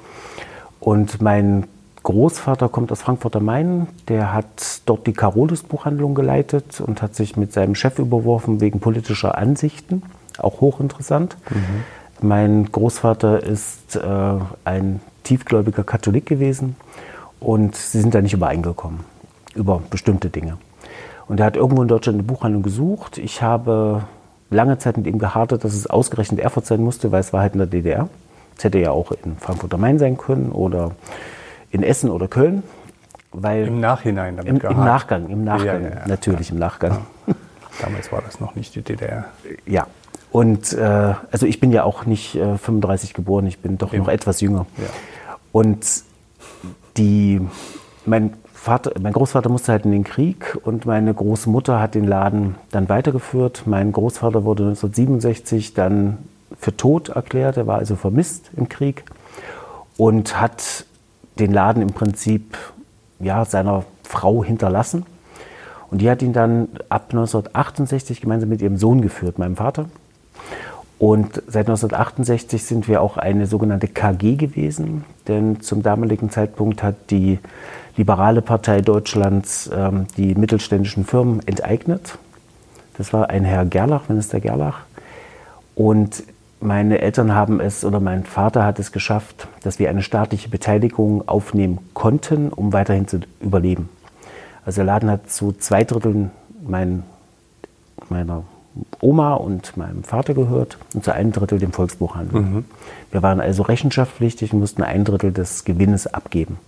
[0.81, 1.69] Und mein
[2.03, 3.89] Großvater kommt aus Frankfurt am Main.
[4.09, 9.37] Der hat dort die Carolus-Buchhandlung geleitet und hat sich mit seinem Chef überworfen wegen politischer
[9.37, 10.03] Ansichten.
[10.39, 11.37] Auch hochinteressant.
[11.51, 11.85] Mhm.
[12.21, 16.77] Mein Großvater ist äh, ein tiefgläubiger Katholik gewesen
[17.41, 19.01] und sie sind da nicht übereingekommen
[19.55, 20.59] über bestimmte Dinge.
[21.29, 23.19] Und er hat irgendwo in Deutschland eine Buchhandlung gesucht.
[23.19, 24.05] Ich habe
[24.51, 27.55] lange Zeit mit ihm gehartet, dass es ausgerechnet Erfurt sein musste, weil es war halt
[27.55, 28.09] in der DDR.
[28.57, 30.93] Es hätte ja auch in Frankfurt am Main sein können oder
[31.71, 32.63] in Essen oder Köln.
[33.33, 36.99] Weil Im Nachhinein damit im, Im Nachgang, im Nachgang, ja, ja, ja, natürlich im Nachgang.
[37.83, 39.27] Damals war das noch nicht die DDR.
[39.67, 39.87] Ja,
[40.33, 44.05] und äh, also ich bin ja auch nicht äh, 35 geboren, ich bin doch Eben.
[44.05, 44.67] noch etwas jünger.
[45.53, 46.05] Und
[46.97, 47.41] die,
[48.05, 52.57] mein Vater, mein Großvater musste halt in den Krieg und meine Großmutter hat den Laden
[52.71, 53.63] dann weitergeführt.
[53.67, 56.19] Mein Großvater wurde 1967 dann
[56.59, 59.05] für tot erklärt, er war also vermisst im Krieg
[59.97, 60.85] und hat
[61.39, 62.57] den Laden im Prinzip
[63.21, 65.07] ja, seiner Frau hinterlassen.
[65.91, 69.87] Und die hat ihn dann ab 1968 gemeinsam mit ihrem Sohn geführt, meinem Vater.
[70.99, 77.11] Und seit 1968 sind wir auch eine sogenannte KG gewesen, denn zum damaligen Zeitpunkt hat
[77.11, 77.39] die
[77.99, 82.19] Liberale Partei Deutschlands ähm, die mittelständischen Firmen enteignet.
[82.97, 84.81] Das war ein Herr Gerlach, Minister Gerlach.
[85.75, 86.25] Und
[86.61, 91.29] meine Eltern haben es oder mein Vater hat es geschafft, dass wir eine staatliche Beteiligung
[91.29, 93.91] aufnehmen konnten, um weiterhin zu überleben.
[94.65, 96.31] Also der Laden hat zu zwei Dritteln
[96.67, 97.03] mein,
[98.09, 98.45] meiner
[99.01, 102.41] Oma und meinem Vater gehört und zu einem Drittel dem Volksbuchhandel.
[102.41, 102.65] Mhm.
[103.11, 106.59] Wir waren also rechenschaftspflichtig und mussten ein Drittel des Gewinnes abgeben.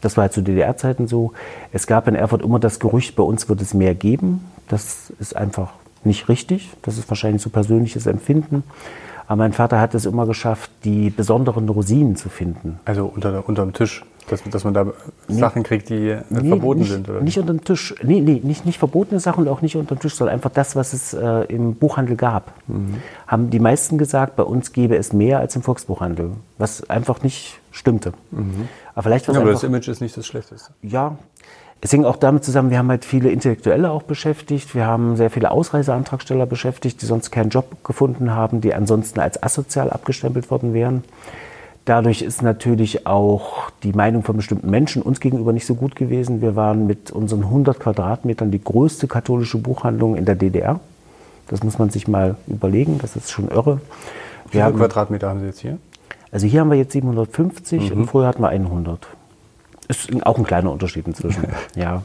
[0.00, 1.32] Das war zu DDR-Zeiten so.
[1.72, 4.44] Es gab in Erfurt immer das Gerücht, bei uns wird es mehr geben.
[4.68, 5.72] Das ist einfach
[6.04, 6.70] nicht richtig.
[6.82, 8.64] Das ist wahrscheinlich so persönliches Empfinden.
[9.26, 12.78] Aber mein Vater hat es immer geschafft, die besonderen Rosinen zu finden.
[12.84, 14.86] Also unter, unterm Tisch, dass, dass man da
[15.28, 17.08] nee, Sachen kriegt, die äh, nee, verboten nicht, sind?
[17.08, 17.20] Oder?
[17.20, 17.94] Nicht unter dem Tisch.
[18.02, 20.76] Nee, nee, nicht, nicht verbotene Sachen und auch nicht unter dem Tisch, sondern einfach das,
[20.76, 22.52] was es äh, im Buchhandel gab.
[22.66, 22.96] Mhm.
[23.26, 27.60] Haben die meisten gesagt, bei uns gäbe es mehr als im Volksbuchhandel, was einfach nicht
[27.70, 28.12] stimmte.
[28.30, 28.68] Mhm.
[28.94, 30.72] Aber vielleicht was ja, aber das Image ist nicht das Schlechteste.
[30.82, 31.18] Ja,
[31.84, 34.74] es hing auch damit zusammen, wir haben halt viele Intellektuelle auch beschäftigt.
[34.74, 39.42] Wir haben sehr viele Ausreiseantragsteller beschäftigt, die sonst keinen Job gefunden haben, die ansonsten als
[39.42, 41.04] asozial abgestempelt worden wären.
[41.84, 46.40] Dadurch ist natürlich auch die Meinung von bestimmten Menschen uns gegenüber nicht so gut gewesen.
[46.40, 50.80] Wir waren mit unseren 100 Quadratmetern die größte katholische Buchhandlung in der DDR.
[51.48, 53.82] Das muss man sich mal überlegen, das ist schon irre.
[54.50, 55.78] Wie viele Quadratmeter haben Sie jetzt hier?
[56.32, 58.00] Also hier haben wir jetzt 750 mhm.
[58.00, 59.06] und früher hatten wir 100.
[59.86, 61.44] Ist auch ein kleiner Unterschied inzwischen.
[61.76, 62.02] ja.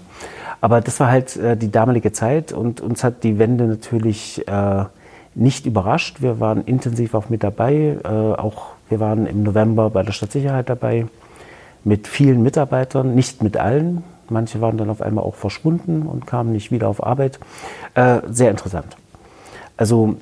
[0.59, 4.83] Aber das war halt äh, die damalige Zeit und uns hat die Wende natürlich äh,
[5.35, 6.21] nicht überrascht.
[6.21, 7.97] Wir waren intensiv auch mit dabei.
[8.03, 11.05] Äh, auch wir waren im November bei der Stadtsicherheit dabei
[11.83, 14.03] mit vielen Mitarbeitern, nicht mit allen.
[14.29, 17.39] Manche waren dann auf einmal auch verschwunden und kamen nicht wieder auf Arbeit.
[17.95, 18.97] Äh, sehr interessant.
[19.77, 20.17] Also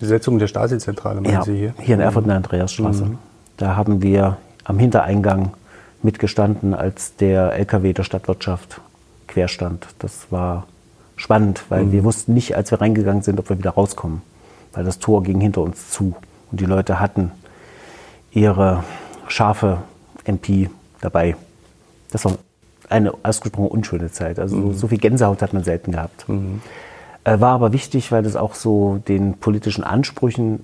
[0.00, 1.74] die Setzung der Stasi-Zentrale, meinen ja, Sie hier?
[1.80, 3.04] Hier in Erfurt in der Andreasstraße.
[3.04, 3.18] Mhm.
[3.56, 5.54] Da haben wir am Hintereingang
[6.02, 8.80] mitgestanden, als der LKW der Stadtwirtschaft
[9.28, 9.86] querstand.
[9.98, 10.66] Das war
[11.16, 11.92] spannend, weil mhm.
[11.92, 14.22] wir wussten nicht, als wir reingegangen sind, ob wir wieder rauskommen,
[14.72, 16.14] weil das Tor ging hinter uns zu
[16.50, 17.32] und die Leute hatten
[18.32, 18.84] ihre
[19.28, 19.78] scharfe
[20.24, 21.36] MP dabei.
[22.10, 22.36] Das war
[22.88, 24.38] eine ausgesprochen unschöne Zeit.
[24.38, 24.74] Also mhm.
[24.74, 26.28] so viel Gänsehaut hat man selten gehabt.
[26.28, 26.60] Mhm.
[27.24, 30.60] Äh, war aber wichtig, weil das auch so den politischen Ansprüchen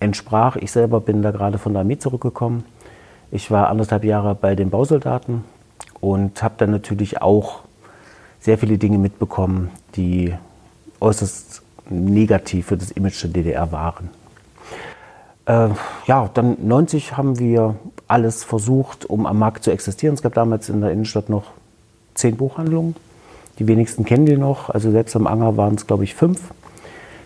[0.00, 0.56] entsprach.
[0.56, 2.64] Ich selber bin da gerade von der Armee zurückgekommen
[3.30, 5.44] ich war anderthalb Jahre bei den Bausoldaten
[6.00, 7.60] und habe dann natürlich auch
[8.40, 10.34] sehr viele Dinge mitbekommen, die
[11.00, 14.10] äußerst negativ für das Image der DDR waren.
[15.50, 15.68] Äh,
[16.06, 17.74] ja, dann 90 haben wir
[18.06, 20.14] alles versucht, um am Markt zu existieren.
[20.14, 21.44] Es gab damals in der Innenstadt noch
[22.14, 22.94] zehn Buchhandlungen.
[23.58, 24.70] Die wenigsten kennen die noch.
[24.70, 26.40] Also selbst am Anger waren es, glaube ich, fünf,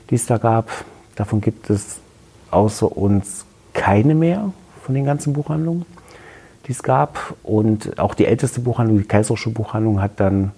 [0.08, 0.70] die es da gab.
[1.16, 1.98] Davon gibt es
[2.50, 5.84] außer uns keine mehr von den ganzen Buchhandlungen
[6.66, 7.34] die es gab.
[7.42, 10.52] Und auch die älteste Buchhandlung, die Kaiserische Buchhandlung, hat dann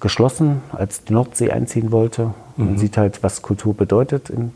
[0.00, 2.34] geschlossen, als die Nordsee einziehen wollte.
[2.56, 2.78] Man mhm.
[2.78, 4.52] sieht halt, was Kultur bedeutet in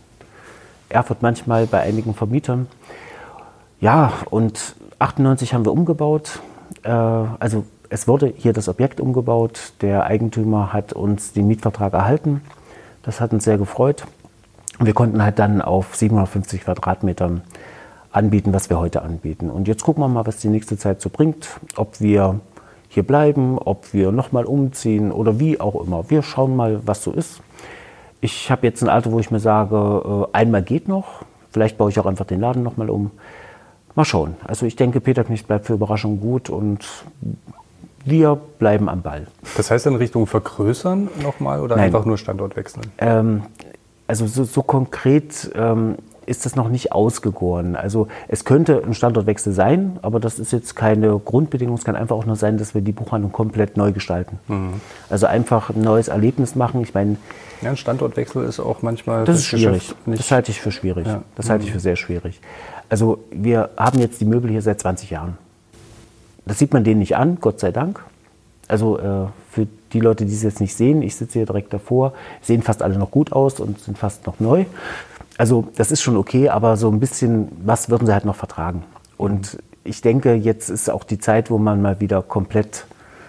[0.90, 2.66] Erfurt manchmal bei einigen Vermietern.
[3.80, 6.40] Ja, und 98 haben wir umgebaut.
[6.82, 9.72] Äh, also es wurde hier das Objekt umgebaut.
[9.80, 12.42] Der Eigentümer hat uns den Mietvertrag erhalten.
[13.02, 14.04] Das hat uns sehr gefreut.
[14.78, 17.42] Wir konnten halt dann auf 750 Quadratmetern
[18.12, 19.50] anbieten, was wir heute anbieten.
[19.50, 22.40] Und jetzt gucken wir mal, was die nächste Zeit so bringt, ob wir
[22.88, 26.10] hier bleiben, ob wir nochmal umziehen oder wie auch immer.
[26.10, 27.40] Wir schauen mal, was so ist.
[28.20, 31.22] Ich habe jetzt ein Alter, wo ich mir sage, äh, einmal geht noch.
[31.50, 33.10] Vielleicht baue ich auch einfach den Laden nochmal um.
[33.94, 34.36] Mal schauen.
[34.44, 36.86] Also ich denke, Peter Knecht bleibt für Überraschungen gut und
[38.04, 39.26] wir bleiben am Ball.
[39.56, 41.86] Das heißt in Richtung vergrößern nochmal oder Nein.
[41.86, 42.86] einfach nur Standort wechseln?
[42.98, 43.42] Ähm,
[44.06, 47.76] also so, so konkret ähm, ist das noch nicht ausgegoren.
[47.76, 51.76] Also es könnte ein Standortwechsel sein, aber das ist jetzt keine Grundbedingung.
[51.76, 54.38] Es kann einfach auch nur sein, dass wir die Buchhandlung komplett neu gestalten.
[54.48, 54.80] Mhm.
[55.08, 56.82] Also einfach ein neues Erlebnis machen.
[56.82, 57.16] Ich meine,
[57.62, 59.24] ja, ein Standortwechsel ist auch manchmal.
[59.24, 59.94] Das ist schwierig.
[60.06, 61.06] Das halte ich für schwierig.
[61.06, 61.22] Ja.
[61.36, 61.74] Das halte ich mhm.
[61.74, 62.40] für sehr schwierig.
[62.88, 65.38] Also wir haben jetzt die Möbel hier seit 20 Jahren.
[66.46, 68.02] Das sieht man denen nicht an, Gott sei Dank.
[68.66, 72.12] Also äh, für die Leute, die es jetzt nicht sehen, ich sitze hier direkt davor,
[72.42, 74.64] sehen fast alle noch gut aus und sind fast noch neu.
[75.38, 78.84] Also das ist schon okay, aber so ein bisschen, was würden sie halt noch vertragen?
[79.16, 82.84] Und ich denke, jetzt ist auch die Zeit, wo man mal wieder komplett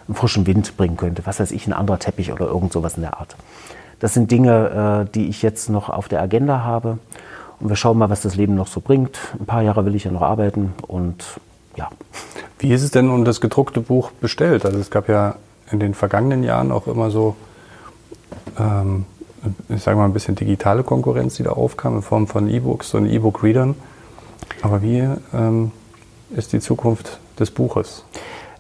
[0.08, 1.26] einen frischen Wind bringen könnte.
[1.26, 3.36] Was weiß ich, ein anderer Teppich oder irgend sowas in der Art.
[4.02, 6.98] Das sind Dinge, äh, die ich jetzt noch auf der Agenda habe.
[7.60, 9.18] Und wir schauen mal, was das Leben noch so bringt.
[9.40, 11.24] Ein paar Jahre will ich ja noch arbeiten und
[11.78, 11.88] ja.
[12.58, 14.66] Wie ist es denn um das gedruckte Buch bestellt?
[14.66, 15.36] Also es gab ja
[15.72, 17.36] in den vergangenen Jahren auch immer so,
[18.60, 19.06] ähm,
[19.70, 23.06] ich sage mal, ein bisschen digitale Konkurrenz, die da aufkam in Form von E-Books und
[23.06, 23.76] E-Book-Readern.
[24.64, 25.72] Aber wie ähm,
[26.36, 28.04] ist die Zukunft des Buches?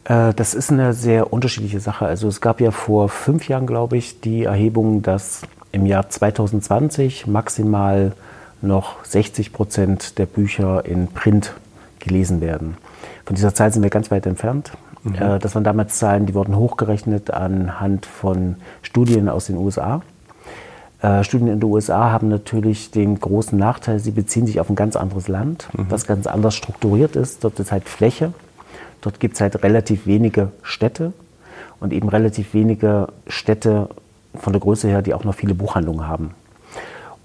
[0.05, 2.05] Äh, das ist eine sehr unterschiedliche Sache.
[2.05, 7.27] Also es gab ja vor fünf Jahren, glaube ich, die Erhebung, dass im Jahr 2020
[7.27, 8.13] maximal
[8.61, 11.53] noch 60 Prozent der Bücher in Print
[11.99, 12.77] gelesen werden.
[13.25, 14.71] Von dieser Zahl sind wir ganz weit entfernt.
[15.03, 15.15] Mhm.
[15.15, 20.01] Äh, das waren damals Zahlen, die wurden hochgerechnet anhand von Studien aus den USA.
[21.01, 24.75] Äh, Studien in den USA haben natürlich den großen Nachteil, sie beziehen sich auf ein
[24.75, 25.87] ganz anderes Land, mhm.
[25.89, 27.43] was ganz anders strukturiert ist.
[27.43, 28.33] Dort ist halt Fläche,
[29.01, 31.13] dort gibt es halt relativ wenige Städte
[31.79, 33.89] und eben relativ wenige Städte
[34.35, 36.31] von der Größe her, die auch noch viele Buchhandlungen haben.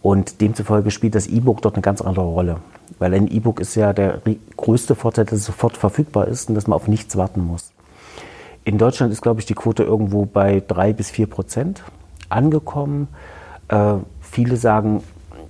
[0.02, 2.58] Und demzufolge spielt das E-Book dort eine ganz andere Rolle.
[2.98, 4.20] Weil ein E-Book ist ja der
[4.56, 7.72] größte Vorteil, dass es sofort verfügbar ist und dass man auf nichts warten muss.
[8.64, 11.82] In Deutschland ist, glaube ich, die Quote irgendwo bei drei bis vier Prozent
[12.28, 13.08] angekommen.
[13.68, 15.02] Äh, viele sagen,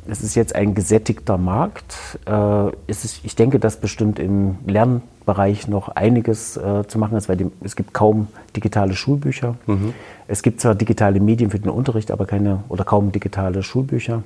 [0.08, 1.96] es ist jetzt ein gesättigter Markt.
[2.26, 7.50] Äh, ist, ich denke, dass bestimmt im Lernbereich noch einiges äh, zu machen ist, weil
[7.62, 9.56] es gibt kaum digitale Schulbücher.
[9.66, 9.94] Mhm.
[10.28, 14.22] Es gibt zwar digitale Medien für den Unterricht, aber keine oder kaum digitale Schulbücher.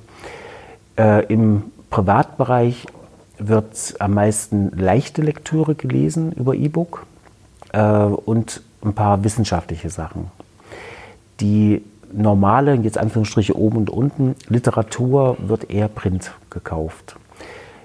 [0.97, 2.87] Äh, Im Privatbereich
[3.37, 7.05] wird am meisten leichte Lektüre gelesen über E-Book
[7.73, 10.29] und ein paar wissenschaftliche Sachen.
[11.39, 11.81] Die
[12.13, 17.15] normale, jetzt Anführungsstriche oben und unten, Literatur wird eher Print gekauft.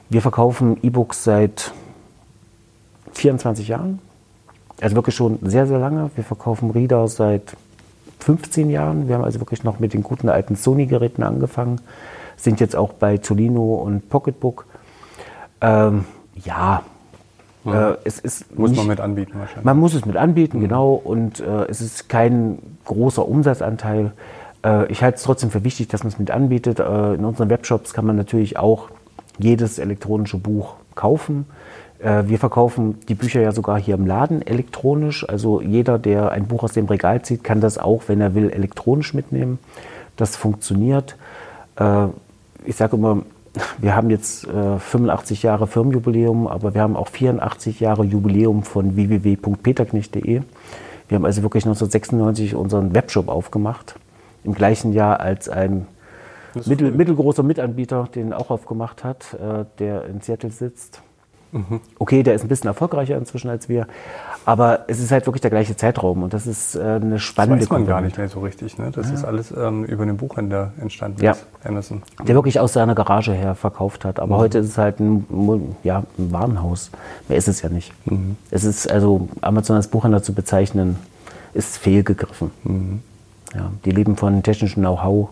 [0.09, 1.73] Wir verkaufen E-Books seit
[3.13, 3.99] 24 Jahren,
[4.81, 6.11] also wirklich schon sehr, sehr lange.
[6.15, 7.57] Wir verkaufen Reader seit
[8.21, 9.09] 15 Jahren.
[9.09, 11.81] Wir haben also wirklich noch mit den guten alten Sony-Geräten angefangen,
[12.37, 14.67] sind jetzt auch bei Tolino und Pocketbook.
[15.61, 16.05] Ähm,
[16.45, 16.83] ja,
[17.67, 17.93] ja.
[17.93, 19.65] Äh, es ist muss nicht, man mit anbieten wahrscheinlich.
[19.65, 20.63] Man muss es mit anbieten, mhm.
[20.63, 20.95] genau.
[20.95, 24.13] Und äh, es ist kein großer Umsatzanteil.
[24.65, 26.81] Äh, ich halte es trotzdem für wichtig, dass man es mit anbietet.
[26.81, 28.89] Äh, in unseren Webshops kann man natürlich auch
[29.39, 31.47] jedes elektronische Buch kaufen.
[31.99, 35.29] Äh, wir verkaufen die Bücher ja sogar hier im Laden elektronisch.
[35.29, 38.51] Also jeder, der ein Buch aus dem Regal zieht, kann das auch, wenn er will,
[38.51, 39.59] elektronisch mitnehmen.
[40.17, 41.17] Das funktioniert.
[41.77, 42.07] Äh,
[42.65, 43.23] ich sage immer,
[43.79, 48.97] wir haben jetzt äh, 85 Jahre Firmenjubiläum, aber wir haben auch 84 Jahre Jubiläum von
[48.97, 50.43] www.peterknecht.de.
[51.09, 53.95] Wir haben also wirklich 1996 unseren Webshop aufgemacht.
[54.45, 55.87] Im gleichen Jahr als ein
[56.65, 61.03] mittel, mittelgroßer Mitanbieter den auch aufgemacht hat, äh, der in Seattle sitzt.
[61.53, 61.81] Mhm.
[61.99, 63.87] Okay, der ist ein bisschen erfolgreicher inzwischen als wir,
[64.47, 67.69] aber es ist halt wirklich der gleiche Zeitraum und das ist äh, eine spannende Das
[67.69, 68.79] weiß man gar nicht mehr so richtig.
[68.79, 68.93] Ne?
[68.93, 69.15] Das ja.
[69.15, 71.35] ist alles ähm, über den Buchhändler entstanden, ja.
[71.65, 72.01] Amazon.
[72.25, 74.21] Der wirklich aus seiner Garage her verkauft hat.
[74.21, 74.41] Aber mhm.
[74.41, 76.93] heute ist es halt ein, ja, ein Warenhaus.
[77.29, 77.93] Mehr ist es ja nicht.
[78.09, 78.37] Mhm.
[78.53, 80.97] Es ist also, Amazon als Buchhändler zu bezeichnen,
[81.53, 82.53] ist fehlgegriffen.
[82.63, 83.01] Mhm.
[83.53, 85.31] Ja, die leben von technischem Know-how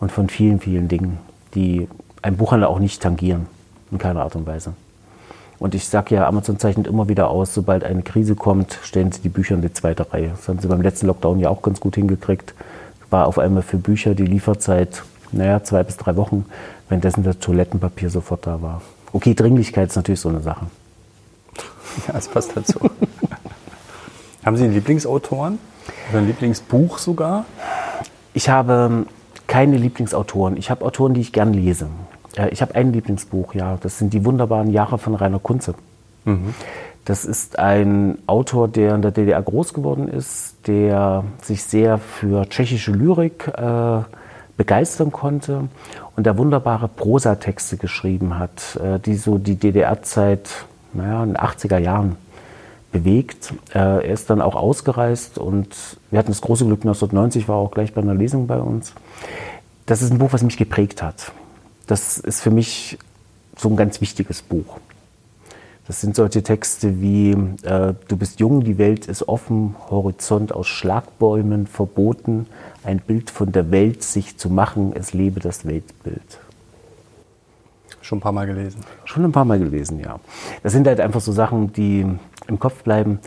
[0.00, 1.18] und von vielen, vielen Dingen,
[1.54, 1.88] die
[2.22, 3.48] ein Buchhändler auch nicht tangieren,
[3.90, 4.72] in keiner Art und Weise.
[5.60, 9.20] Und ich sage ja, Amazon zeichnet immer wieder aus, sobald eine Krise kommt, stellen sie
[9.20, 10.30] die Bücher in die zweite Reihe.
[10.34, 12.54] Das haben sie beim letzten Lockdown ja auch ganz gut hingekriegt.
[13.10, 16.46] War auf einmal für Bücher die Lieferzeit, naja, zwei bis drei Wochen,
[16.88, 18.80] währenddessen das Toilettenpapier sofort da war.
[19.12, 20.66] Okay, Dringlichkeit ist natürlich so eine Sache.
[22.08, 22.78] Ja, es passt dazu.
[24.44, 25.58] Haben Sie Lieblingsautoren?
[26.10, 27.44] Oder ein Lieblingsbuch sogar?
[28.32, 29.04] Ich habe
[29.46, 30.56] keine Lieblingsautoren.
[30.56, 31.88] Ich habe Autoren, die ich gern lese.
[32.50, 33.78] Ich habe ein Lieblingsbuch, ja.
[33.80, 35.74] Das sind die wunderbaren Jahre von Rainer Kunze.
[36.24, 36.54] Mhm.
[37.04, 42.48] Das ist ein Autor, der in der DDR groß geworden ist, der sich sehr für
[42.48, 44.02] tschechische Lyrik äh,
[44.56, 45.68] begeistern konnte
[46.16, 51.78] und der wunderbare Prosatexte geschrieben hat, äh, die so die DDR-Zeit naja, in den 80er
[51.78, 52.16] Jahren
[52.92, 53.54] bewegt.
[53.72, 57.60] Äh, er ist dann auch ausgereist und wir hatten das große Glück, 1990 war er
[57.60, 58.92] auch gleich bei einer Lesung bei uns.
[59.86, 61.32] Das ist ein Buch, was mich geprägt hat.
[61.90, 62.98] Das ist für mich
[63.56, 64.78] so ein ganz wichtiges Buch.
[65.88, 67.32] Das sind solche Texte wie
[67.64, 72.46] äh, Du bist jung, die Welt ist offen, Horizont aus Schlagbäumen verboten,
[72.84, 76.38] ein Bild von der Welt sich zu machen, es lebe das Weltbild.
[78.02, 78.82] Schon ein paar Mal gelesen.
[79.04, 80.20] Schon ein paar Mal gelesen, ja.
[80.62, 82.06] Das sind halt einfach so Sachen, die
[82.46, 83.18] im Kopf bleiben.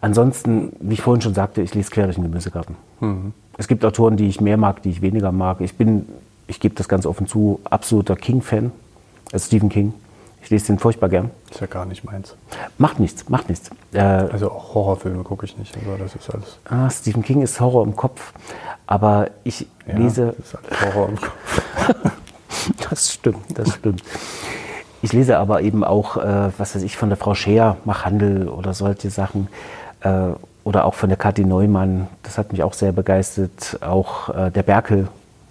[0.00, 2.74] Ansonsten, wie ich vorhin schon sagte, ich lese quer durch den Gemüsegarten.
[2.98, 3.32] Mhm.
[3.56, 5.60] Es gibt Autoren, die ich mehr mag, die ich weniger mag.
[5.60, 6.04] Ich bin
[6.48, 8.72] ich gebe das ganz offen zu, absoluter King-Fan,
[9.32, 9.94] also Stephen King.
[10.42, 11.30] Ich lese den furchtbar gern.
[11.50, 12.34] Ist ja gar nicht meins.
[12.78, 13.70] Macht nichts, macht nichts.
[13.92, 15.76] Äh, Also auch Horrorfilme gucke ich nicht.
[15.76, 16.58] Also das ist alles.
[16.70, 18.32] ah, Stephen King ist Horror im Kopf,
[18.86, 21.62] aber ich Ja, lese Das ist alles Horror im Kopf.
[22.90, 24.02] Das stimmt, das stimmt.
[25.00, 28.48] Ich lese aber eben auch, äh, was weiß ich, von der Frau Scheer, Mach Handel
[28.48, 29.48] oder solche Sachen.
[30.00, 30.30] Äh,
[30.64, 33.78] oder auch von der Kathi Neumann, das hat mich auch sehr begeistert.
[33.82, 35.08] Auch äh, der Berkel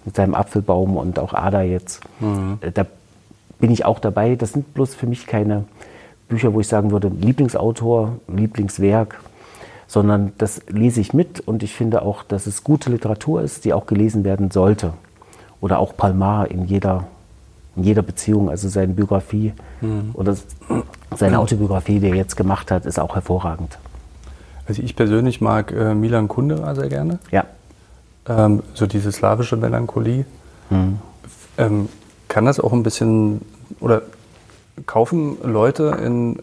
[0.08, 2.00] mit seinem Apfelbaum und auch Ada jetzt.
[2.62, 2.86] Äh, da
[3.58, 4.36] bin ich auch dabei.
[4.36, 5.64] Das sind bloß für mich keine
[6.30, 9.20] Bücher, wo ich sagen würde, Lieblingsautor, Lieblingswerk,
[9.86, 13.74] sondern das lese ich mit und ich finde auch, dass es gute Literatur ist, die
[13.74, 14.94] auch gelesen werden sollte.
[15.60, 17.04] Oder auch Palmar in jeder,
[17.76, 19.52] in jeder Beziehung, also seine Biografie
[20.14, 20.36] oder
[21.16, 23.78] seine Autobiografie, die er jetzt gemacht hat, ist auch hervorragend.
[24.66, 27.18] Also ich persönlich mag äh, Milan Kundera sehr gerne.
[27.30, 27.44] Ja,
[28.28, 30.24] Ähm, so diese slawische Melancholie.
[31.58, 31.88] Ähm,
[32.28, 33.40] kann das auch ein bisschen
[33.80, 34.02] oder
[34.86, 36.38] kaufen Leute in,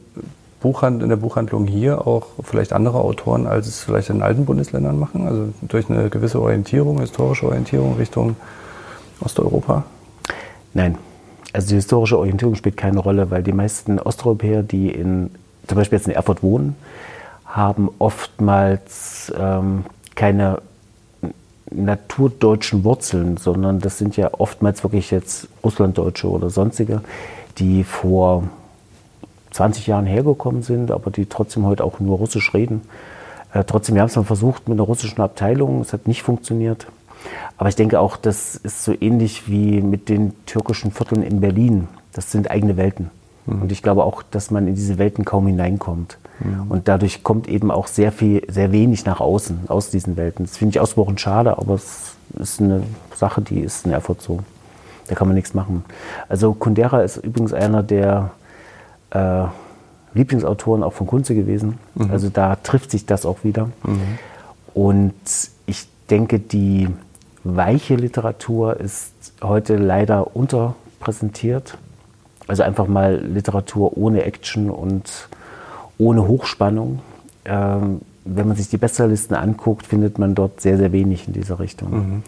[0.60, 4.98] Buchhand, in der Buchhandlung hier auch vielleicht andere Autoren, als es vielleicht in alten Bundesländern
[5.00, 5.28] machen?
[5.28, 8.36] Also durch eine gewisse Orientierung, historische Orientierung Richtung
[9.22, 9.84] Osteuropa?
[10.74, 10.98] Nein.
[11.54, 15.32] Also die historische Orientierung spielt keine Rolle, weil die meisten Osteuropäer, die in,
[15.68, 16.76] zum Beispiel jetzt in Erfurt wohnen,
[17.46, 20.62] haben oftmals ähm, keine
[21.72, 27.02] naturdeutschen Wurzeln, sondern das sind ja oftmals wirklich jetzt Russlanddeutsche oder sonstige,
[27.58, 28.44] die vor
[29.52, 32.82] 20 Jahren hergekommen sind, aber die trotzdem heute auch nur Russisch reden.
[33.54, 36.88] Äh, trotzdem, wir haben es mal versucht mit einer russischen Abteilung, es hat nicht funktioniert.
[37.58, 41.88] Aber ich denke auch, das ist so ähnlich wie mit den türkischen Vierteln in Berlin.
[42.12, 43.10] Das sind eigene Welten.
[43.48, 46.18] Und ich glaube auch, dass man in diese Welten kaum hineinkommt.
[46.68, 50.46] Und dadurch kommt eben auch sehr viel, sehr wenig nach außen aus diesen Welten.
[50.46, 52.84] Das finde ich ausgesprochen schade, aber es ist eine
[53.16, 54.40] Sache, die ist in Erfurt so.
[55.08, 55.86] Da kann man nichts machen.
[56.28, 58.32] Also Kundera ist übrigens einer der
[59.12, 59.46] äh,
[60.14, 61.78] Lieblingsautoren auch von Kunze gewesen.
[62.10, 63.70] Also da trifft sich das auch wieder.
[64.74, 65.14] Und
[65.66, 66.88] ich denke, die
[67.44, 71.78] weiche Literatur ist heute leider unterpräsentiert.
[72.48, 75.28] Also einfach mal Literatur ohne Action und
[75.98, 77.00] ohne Hochspannung.
[77.46, 81.60] Ähm, wenn man sich die Bestsellerlisten anguckt, findet man dort sehr, sehr wenig in dieser
[81.60, 82.24] Richtung.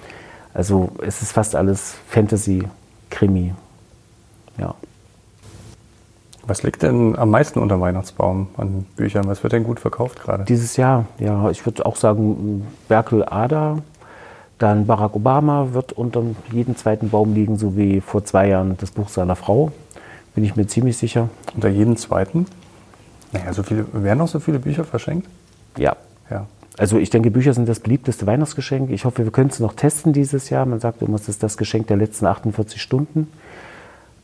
[0.53, 2.63] Also es ist fast alles Fantasy,
[3.09, 3.53] Krimi.
[4.59, 4.75] Ja.
[6.45, 9.27] Was liegt denn am meisten unter Weihnachtsbaum an Büchern?
[9.27, 10.45] Was wird denn gut verkauft gerade?
[10.45, 13.79] Dieses Jahr, ja, ich würde auch sagen, Berkel Ada,
[14.57, 18.91] dann Barack Obama wird unter jedem zweiten Baum liegen, so wie vor zwei Jahren das
[18.91, 19.71] Buch seiner Frau.
[20.35, 21.29] Bin ich mir ziemlich sicher.
[21.53, 22.45] Unter jedem zweiten?
[23.31, 25.27] Naja, so viele, werden noch so viele Bücher verschenkt?
[25.77, 25.95] Ja.
[26.29, 26.45] Ja.
[26.77, 28.91] Also ich denke, Bücher sind das beliebteste Weihnachtsgeschenk.
[28.91, 30.65] Ich hoffe, wir können es noch testen dieses Jahr.
[30.65, 33.27] Man sagt immer, es ist das Geschenk der letzten 48 Stunden.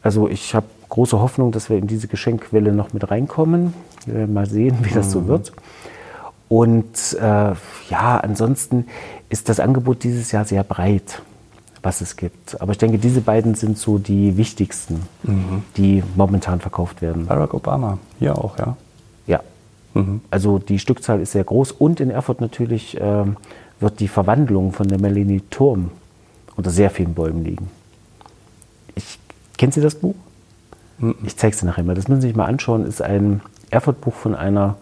[0.03, 3.73] Also ich habe große Hoffnung, dass wir in diese Geschenkwelle noch mit reinkommen.
[4.05, 5.53] Wir werden mal sehen, wie das so wird.
[6.49, 7.53] Und äh,
[7.89, 8.85] ja, ansonsten
[9.29, 11.23] ist das Angebot dieses Jahr sehr breit,
[11.81, 12.61] was es gibt.
[12.61, 15.01] Aber ich denke, diese beiden sind so die wichtigsten,
[15.77, 17.25] die momentan verkauft werden.
[17.25, 18.59] Barack Obama, hier auch.
[18.59, 18.77] Ja.
[20.31, 23.37] Also die Stückzahl ist sehr groß und in Erfurt natürlich ähm,
[23.79, 25.91] wird die Verwandlung von der Melanie Turm
[26.55, 27.69] unter sehr vielen Bäumen liegen.
[28.95, 29.19] Ich,
[29.57, 30.15] kennen Sie das Buch?
[31.23, 31.95] Ich zeige es Ihnen nachher mal.
[31.95, 32.85] Das müssen Sie sich mal anschauen.
[32.85, 34.77] Ist ein Erfurt-Buch von einer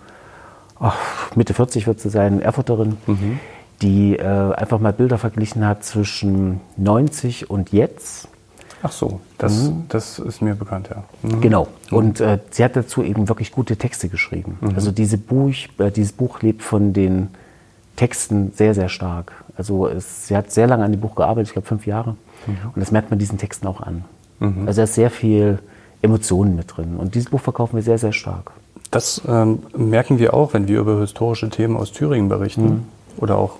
[0.82, 2.98] ach, Mitte 40 wird sie sein, Erfurterin,
[3.82, 8.28] die äh, einfach mal Bilder verglichen hat zwischen 90 und jetzt.
[8.84, 11.04] Ach so, das, das ist mir bekannt, ja.
[11.22, 11.42] Mhm.
[11.42, 11.68] Genau.
[11.92, 14.58] Und äh, sie hat dazu eben wirklich gute Texte geschrieben.
[14.76, 17.30] Also diese Buch, äh, dieses Buch lebt von den
[17.96, 19.34] Texten sehr, sehr stark.
[19.58, 22.16] Also es, sie hat sehr lange an dem Buch gearbeitet, ich glaube fünf Jahre.
[22.48, 24.04] Und das merkt man diesen Texten auch an.
[24.66, 25.60] Also da ist sehr viel
[26.02, 26.98] Emotionen mit drin.
[26.98, 28.52] Und dieses Buch verkaufen wir sehr, sehr stark.
[28.90, 32.88] Das ähm, merken wir auch, wenn wir über historische Themen aus Thüringen berichten.
[33.18, 33.58] Oder auch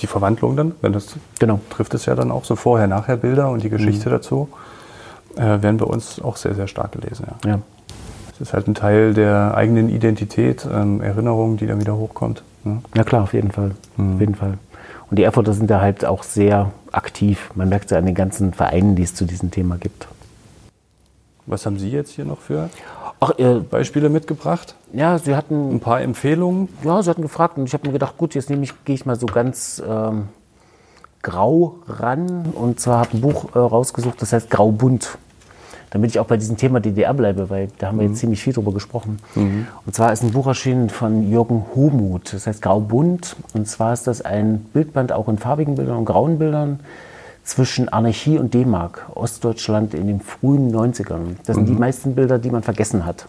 [0.00, 1.60] die Verwandlung dann, wenn das Genau.
[1.70, 4.48] trifft es ja dann auch so Vorher-Nachher-Bilder und die Geschichte dazu,
[5.36, 7.26] äh, werden bei uns auch sehr, sehr stark gelesen.
[7.44, 7.50] Ja.
[7.50, 7.58] Ja.
[8.32, 12.42] Es ist halt ein Teil der eigenen Identität, ähm, Erinnerung, die dann wieder hochkommt.
[12.64, 12.82] Ne?
[12.94, 13.70] Ja klar, auf jeden Fall.
[13.96, 14.58] Auf jeden Fall.
[15.10, 17.50] Und die Erfurter sind da halt auch sehr aktiv.
[17.54, 20.08] Man merkt es ja an den ganzen Vereinen, die es zu diesem Thema gibt.
[21.46, 22.70] Was haben Sie jetzt hier noch für
[23.20, 24.74] Ach, äh, Beispiele mitgebracht?
[24.92, 26.68] ja, sie hatten Ein paar Empfehlungen?
[26.82, 29.06] Ja, sie hatten gefragt und ich habe mir gedacht, gut, jetzt nehme ich, gehe ich
[29.06, 30.28] mal so ganz ähm,
[31.22, 35.18] grau ran und zwar habe ein Buch äh, rausgesucht, das heißt Graubunt.
[35.90, 38.52] Damit ich auch bei diesem Thema DDR bleibe, weil da haben wir jetzt ziemlich viel
[38.52, 39.18] drüber gesprochen.
[39.36, 43.36] Und zwar ist ein Buch erschienen von Jürgen Homuth, das heißt Graubunt.
[43.54, 46.80] Und zwar ist das ein Bildband auch in farbigen Bildern und grauen Bildern
[47.46, 51.36] zwischen Anarchie und D-Mark, Ostdeutschland in den frühen 90ern.
[51.46, 53.28] Das sind die meisten Bilder, die man vergessen hat.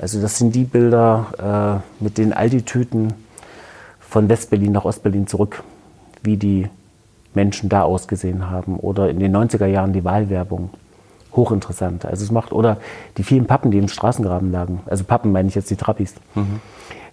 [0.00, 3.12] Also das sind die Bilder äh, mit den Aldi-Tüten
[4.00, 5.64] von Westberlin nach Ostberlin zurück,
[6.22, 6.68] wie die
[7.34, 8.78] Menschen da ausgesehen haben.
[8.78, 10.70] Oder in den 90er Jahren die Wahlwerbung.
[11.34, 12.04] Hochinteressant.
[12.04, 12.76] Also es macht, oder
[13.16, 14.80] die vielen Pappen, die im Straßengraben lagen.
[14.86, 16.14] Also Pappen meine ich jetzt die Trappis.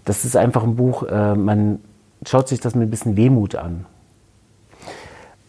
[0.05, 1.79] Das ist einfach ein Buch, äh, man
[2.27, 3.85] schaut sich das mit ein bisschen Wehmut an.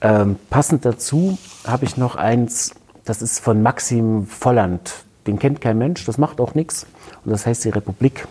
[0.02, 2.74] Ähm, passend dazu habe ich noch eins,
[3.04, 5.04] das ist von Maxim Volland.
[5.28, 6.86] Den kennt kein Mensch, das macht auch nichts.
[7.24, 8.26] Und das heißt die Republik.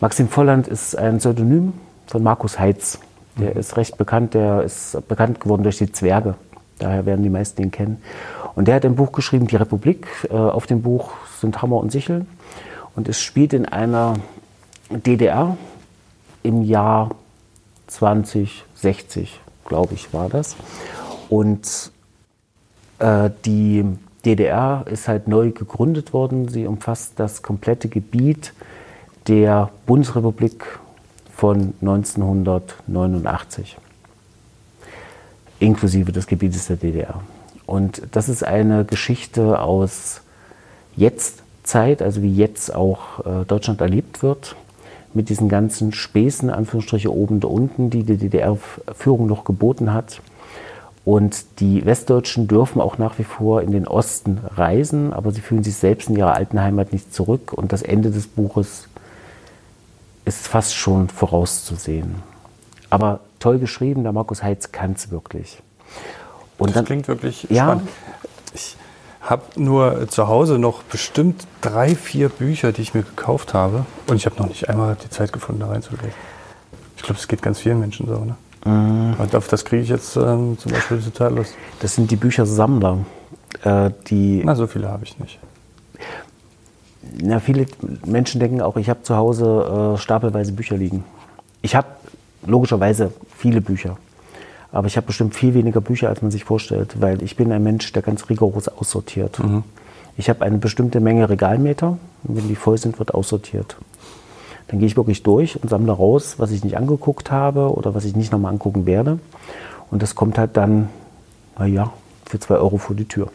[0.00, 1.72] Maxim Volland ist ein Pseudonym
[2.06, 2.98] von Markus Heitz.
[3.38, 6.34] Der ist recht bekannt, der ist bekannt geworden durch die Zwerge.
[6.78, 8.02] Daher werden die meisten ihn kennen.
[8.54, 10.06] Und der hat ein Buch geschrieben, Die Republik.
[10.28, 12.26] Äh, auf dem Buch sind Hammer und Sichel.
[12.94, 14.14] Und es spielt in einer
[14.90, 15.56] DDR
[16.42, 17.10] im Jahr
[17.86, 19.40] 2060,
[19.72, 20.54] glaube ich, war das.
[21.30, 21.90] Und
[22.98, 23.86] äh, die
[24.26, 26.48] DDR ist halt neu gegründet worden.
[26.48, 28.52] Sie umfasst das komplette Gebiet
[29.28, 30.78] der Bundesrepublik
[31.34, 33.78] von 1989,
[35.58, 37.22] inklusive des Gebietes der DDR.
[37.64, 40.20] Und das ist eine Geschichte aus
[40.96, 44.54] Jetztzeit, also wie jetzt auch äh, Deutschland erlebt wird,
[45.14, 50.20] mit diesen ganzen Späßen, Anführungsstriche oben und unten, die die DDR-Führung noch geboten hat.
[51.04, 55.64] Und die Westdeutschen dürfen auch nach wie vor in den Osten reisen, aber sie fühlen
[55.64, 57.52] sich selbst in ihrer alten Heimat nicht zurück.
[57.52, 58.88] Und das Ende des Buches
[60.24, 62.16] ist fast schon vorauszusehen.
[62.90, 65.58] Aber toll geschrieben, der Markus Heitz kann es wirklich.
[66.58, 67.88] Und das dann, klingt wirklich ja, spannend.
[68.54, 68.76] Ich
[69.22, 73.86] habe nur zu Hause noch bestimmt drei, vier Bücher, die ich mir gekauft habe.
[74.08, 76.10] Und ich habe noch nicht einmal die Zeit gefunden, da reinzulesen.
[76.96, 78.24] Ich glaube, es geht ganz vielen Menschen so.
[78.24, 78.36] Ne?
[78.64, 79.14] Mhm.
[79.18, 81.54] Und auf das kriege ich jetzt ähm, zum Beispiel total Lust.
[81.80, 82.98] Das sind die Büchersammler.
[83.64, 85.38] Äh, die Na, so viele habe ich nicht.
[87.20, 87.66] Na, viele
[88.06, 91.04] Menschen denken auch, ich habe zu Hause äh, stapelweise Bücher liegen.
[91.60, 91.88] Ich habe
[92.46, 93.96] logischerweise viele Bücher.
[94.72, 97.62] Aber ich habe bestimmt viel weniger Bücher, als man sich vorstellt, weil ich bin ein
[97.62, 99.38] Mensch, der ganz rigoros aussortiert.
[99.38, 99.64] Mhm.
[100.16, 103.76] Ich habe eine bestimmte Menge Regalmeter und wenn die voll sind, wird aussortiert.
[104.68, 108.06] Dann gehe ich wirklich durch und sammle raus, was ich nicht angeguckt habe oder was
[108.06, 109.18] ich nicht nochmal angucken werde.
[109.90, 110.88] Und das kommt halt dann,
[111.58, 111.92] naja,
[112.24, 113.28] für zwei Euro vor die Tür.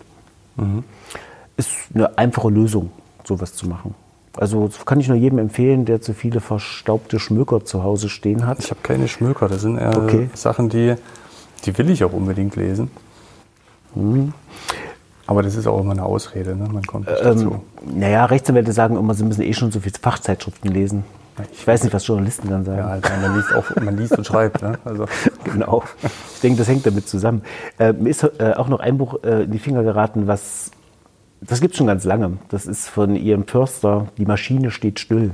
[0.56, 0.84] Mhm.
[1.56, 2.92] Ist eine einfache Lösung,
[3.24, 3.94] sowas zu machen.
[4.36, 8.46] Also das kann ich nur jedem empfehlen, der zu viele verstaubte Schmöker zu Hause stehen
[8.46, 8.60] hat.
[8.60, 10.30] Ich habe keine Schmöker, das sind eher okay.
[10.34, 10.96] Sachen, die,
[11.66, 12.90] die will ich auch unbedingt lesen.
[13.96, 14.34] Mhm.
[15.26, 16.70] Aber das ist auch immer eine Ausrede, ne?
[16.72, 17.62] man kommt nicht ähm, dazu.
[17.86, 21.04] Naja, Rechtsanwälte sagen immer, sie müssen eh schon so viele Fachzeitschriften lesen.
[21.52, 22.80] Ich weiß nicht, was Journalisten dann sagen.
[22.80, 24.62] Ja, also man, liest auch, man liest und schreibt.
[24.62, 24.80] Ne?
[24.86, 25.06] Also.
[25.44, 25.84] Genau.
[26.36, 27.42] Ich denke, das hängt damit zusammen.
[27.80, 30.72] Äh, mir ist äh, auch noch ein Buch äh, in die Finger geraten, was,
[31.42, 32.34] das gibt es schon ganz lange.
[32.50, 35.32] Das ist von ihrem Förster, Die Maschine steht still.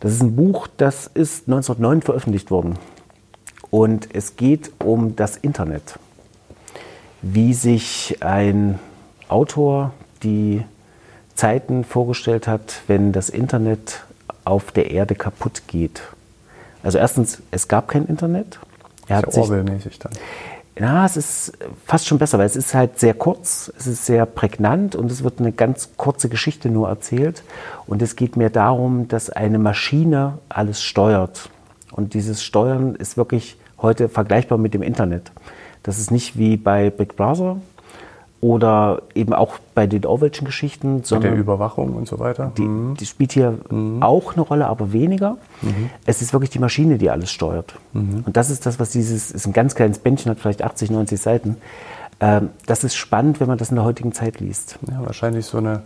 [0.00, 2.78] Das ist ein Buch, das ist 1909 veröffentlicht worden.
[3.74, 5.98] Und es geht um das Internet.
[7.22, 8.78] Wie sich ein
[9.26, 10.62] Autor die
[11.34, 14.04] Zeiten vorgestellt hat, wenn das Internet
[14.44, 16.02] auf der Erde kaputt geht.
[16.84, 18.60] Also erstens, es gab kein Internet.
[19.08, 19.42] Er hat ja
[19.80, 20.12] sich, dann.
[20.78, 24.24] Na, es ist fast schon besser, weil es ist halt sehr kurz, es ist sehr
[24.24, 27.42] prägnant und es wird eine ganz kurze Geschichte nur erzählt.
[27.88, 31.50] Und es geht mir darum, dass eine Maschine alles steuert.
[31.90, 35.32] Und dieses Steuern ist wirklich heute vergleichbar mit dem Internet.
[35.82, 37.58] Das ist nicht wie bei Big Brother,
[38.44, 41.02] oder eben auch bei den Orwellschen Geschichten.
[41.02, 42.52] Sondern Mit der Überwachung und so weiter.
[42.58, 42.94] Die, mhm.
[42.94, 44.02] die spielt hier mhm.
[44.02, 45.38] auch eine Rolle, aber weniger.
[45.62, 45.88] Mhm.
[46.04, 47.74] Es ist wirklich die Maschine, die alles steuert.
[47.94, 48.22] Mhm.
[48.26, 51.18] Und das ist das, was dieses, ist ein ganz kleines Bändchen, hat vielleicht 80, 90
[51.18, 51.56] Seiten.
[52.20, 54.78] Ähm, das ist spannend, wenn man das in der heutigen Zeit liest.
[54.90, 55.80] Ja, wahrscheinlich so eine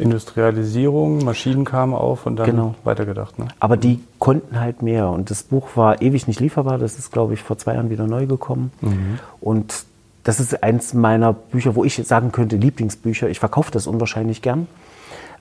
[0.00, 2.74] Industrialisierung, Maschinen kamen auf und dann genau.
[2.84, 3.38] weitergedacht.
[3.38, 3.48] Ne?
[3.60, 5.10] Aber die konnten halt mehr.
[5.10, 6.78] Und das Buch war ewig nicht lieferbar.
[6.78, 8.72] Das ist, glaube ich, vor zwei Jahren wieder neu gekommen.
[8.80, 9.18] Mhm.
[9.40, 9.84] Und
[10.24, 13.28] das ist eins meiner Bücher, wo ich sagen könnte, Lieblingsbücher.
[13.28, 14.66] Ich verkaufe das unwahrscheinlich gern,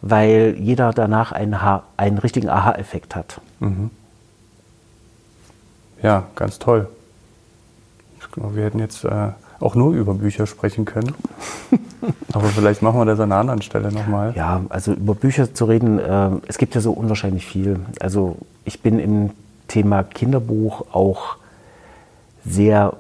[0.02, 1.58] weil jeder danach einen,
[1.98, 3.42] einen richtigen Aha-Effekt hat.
[3.60, 3.90] Mhm.
[6.02, 6.88] Ja, ganz toll.
[8.36, 9.30] Wir hätten jetzt äh,
[9.60, 11.14] auch nur über Bücher sprechen können.
[12.34, 14.34] Aber vielleicht machen wir das an einer anderen Stelle nochmal.
[14.36, 17.80] Ja, also über Bücher zu reden, äh, es gibt ja so unwahrscheinlich viel.
[18.00, 19.32] Also ich bin im
[19.68, 21.38] Thema Kinderbuch auch
[22.46, 22.94] sehr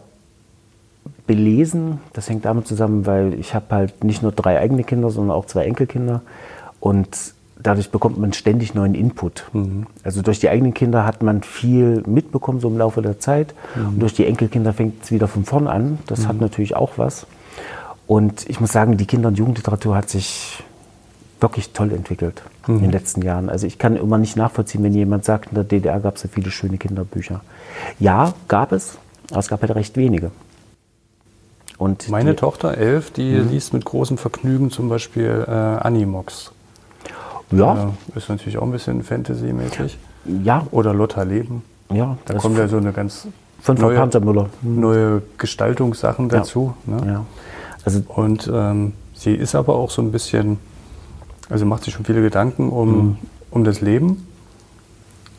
[1.27, 1.99] belesen.
[2.13, 5.45] Das hängt damit zusammen, weil ich habe halt nicht nur drei eigene Kinder, sondern auch
[5.45, 6.21] zwei Enkelkinder.
[6.79, 9.45] Und dadurch bekommt man ständig neuen Input.
[9.53, 9.87] Mhm.
[10.03, 13.53] Also durch die eigenen Kinder hat man viel mitbekommen, so im Laufe der Zeit.
[13.75, 13.87] Mhm.
[13.87, 15.99] Und durch die Enkelkinder fängt es wieder von vorn an.
[16.07, 16.27] Das mhm.
[16.27, 17.27] hat natürlich auch was.
[18.07, 20.63] Und ich muss sagen, die Kinder- und Jugendliteratur hat sich
[21.41, 22.91] wirklich toll entwickelt in den mhm.
[22.91, 23.49] letzten Jahren.
[23.49, 26.27] Also ich kann immer nicht nachvollziehen, wenn jemand sagt, in der DDR gab es so
[26.27, 27.41] viele schöne Kinderbücher.
[27.99, 28.97] Ja, gab es,
[29.29, 30.31] aber es gab halt recht wenige.
[31.77, 33.51] Und Meine die, Tochter, elf, die mhm.
[33.51, 36.51] liest mit großem Vergnügen zum Beispiel äh, Animox.
[37.51, 37.91] Ja.
[38.15, 39.97] Ist natürlich auch ein bisschen Fantasy-mäßig.
[40.43, 40.67] Ja.
[40.71, 41.63] Oder Lotta Leben.
[41.91, 42.17] Ja.
[42.25, 43.27] Da kommt ja so eine ganz
[43.61, 44.49] von neue, Panzermüller.
[44.61, 46.73] neue Gestaltungssachen dazu.
[46.87, 46.95] Ja.
[46.95, 47.11] Ne?
[47.11, 47.25] ja.
[47.83, 50.59] Also Und ähm, sie ist aber auch so ein bisschen,
[51.49, 53.17] also macht sich schon viele Gedanken um, mhm.
[53.51, 54.27] um das Leben.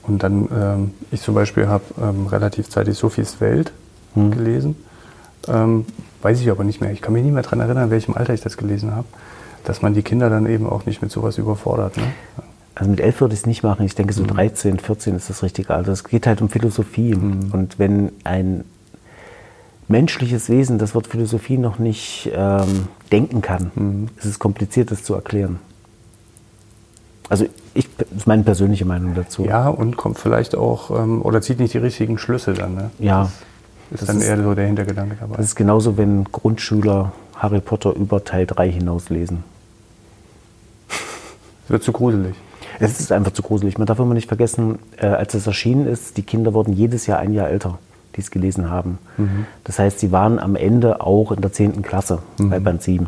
[0.02, 3.72] Und dann, ähm, ich zum Beispiel habe ähm, relativ zeitig Sophies Welt
[4.14, 4.30] mhm.
[4.32, 4.76] gelesen.
[5.48, 5.86] Ähm,
[6.22, 6.92] weiß ich aber nicht mehr.
[6.92, 9.06] Ich kann mich nicht mehr daran erinnern, in welchem Alter ich das gelesen habe.
[9.64, 11.96] Dass man die Kinder dann eben auch nicht mit sowas überfordert.
[11.96, 12.04] Ne?
[12.74, 13.84] Also mit elf würde ich es nicht machen.
[13.84, 14.28] Ich denke, so mhm.
[14.28, 15.92] 13, 14 ist das richtige Alter.
[15.92, 17.14] Es geht halt um Philosophie.
[17.14, 17.50] Mhm.
[17.52, 18.64] Und wenn ein
[19.88, 24.08] menschliches Wesen das Wort Philosophie noch nicht ähm, denken kann, mhm.
[24.16, 25.58] ist es kompliziert, das zu erklären.
[27.28, 29.44] Also ich, das ist meine persönliche Meinung dazu.
[29.44, 32.74] Ja, und kommt vielleicht auch, ähm, oder zieht nicht die richtigen Schlüsse dann.
[32.74, 32.90] Ne?
[32.98, 33.30] Ja.
[33.90, 35.36] Das ist das dann ist, eher so der Hintergedanke dabei.
[35.36, 39.42] Das ist genauso, wenn Grundschüler Harry Potter über Teil 3 hinaus lesen.
[41.64, 42.34] Es wird zu gruselig.
[42.78, 43.78] Es ist einfach zu gruselig.
[43.78, 47.18] Man darf immer nicht vergessen, äh, als es erschienen ist, die Kinder wurden jedes Jahr
[47.18, 47.78] ein Jahr älter,
[48.16, 48.98] die es gelesen haben.
[49.16, 49.46] Mhm.
[49.64, 51.82] Das heißt, sie waren am Ende auch in der 10.
[51.82, 52.50] Klasse mhm.
[52.50, 53.06] bei Band 7.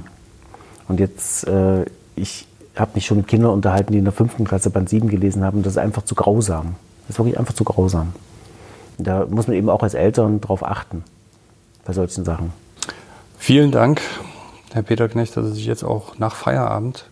[0.88, 1.84] Und jetzt, äh,
[2.16, 4.44] ich habe mich schon mit Kindern unterhalten, die in der 5.
[4.44, 5.62] Klasse Band 7 gelesen haben.
[5.62, 6.74] Das ist einfach zu grausam.
[7.06, 8.12] Das ist wirklich einfach zu grausam.
[8.98, 11.04] Da muss man eben auch als Eltern darauf achten,
[11.84, 12.52] bei solchen Sachen.
[13.42, 14.00] Vielen Dank,
[14.72, 17.06] Herr Peter Knecht, dass Sie sich jetzt auch nach Feierabend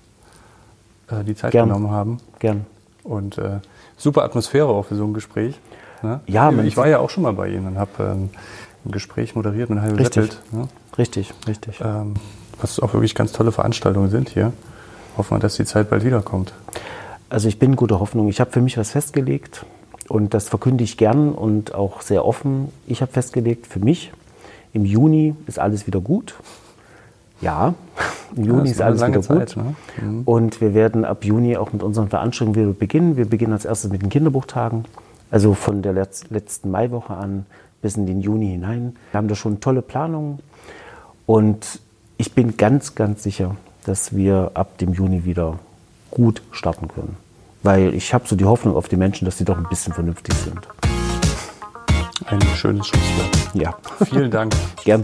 [1.10, 1.66] äh, die Zeit Gern.
[1.66, 2.18] genommen haben.
[2.38, 2.66] Gern.
[3.02, 3.58] Und äh,
[3.96, 5.58] super Atmosphäre auch für so ein Gespräch.
[6.02, 6.20] Ne?
[6.28, 8.30] Ja, ich war ja auch schon mal bei Ihnen und habe ähm,
[8.84, 10.68] ein Gespräch moderiert mit Heil Richtig, ne?
[10.96, 11.80] richtig, richtig.
[11.84, 12.14] Ähm,
[12.60, 14.52] was auch wirklich ganz tolle Veranstaltungen sind hier.
[15.16, 16.52] Hoffen wir, dass die Zeit bald wiederkommt.
[17.28, 18.28] Also ich bin guter Hoffnung.
[18.28, 19.66] Ich habe für mich was festgelegt
[20.06, 22.68] und das verkünde ich gern und auch sehr offen.
[22.86, 24.12] Ich habe festgelegt, für mich,
[24.72, 26.34] im Juni ist alles wieder gut.
[27.40, 27.74] Ja,
[28.36, 29.64] im Juni ja, ist, alles wieder Zeit, gut.
[29.64, 29.74] Ne?
[30.02, 30.22] Mhm.
[30.24, 33.16] Und wir werden ab Juni auch mit unseren Veranstaltungen wieder beginnen.
[33.16, 34.84] Wir beginnen als erstes mit den Kinderbuchtagen.
[35.30, 37.46] Also von der letzten Maiwoche an
[37.82, 38.96] bis in den Juni hinein.
[39.12, 40.40] Wir haben da schon tolle Planungen.
[41.26, 41.80] Und
[42.16, 43.56] ich bin ganz, ganz sicher,
[43.86, 45.58] dass wir ab dem Juni wieder
[46.10, 47.16] gut starten können.
[47.62, 50.34] Weil ich habe so die Hoffnung auf die Menschen, dass sie doch ein bisschen vernünftig
[50.34, 50.89] sind.
[52.26, 53.54] Ein schönes Schlusswort.
[53.54, 53.74] Ja.
[54.04, 54.54] Vielen Dank.
[54.84, 55.02] Gern.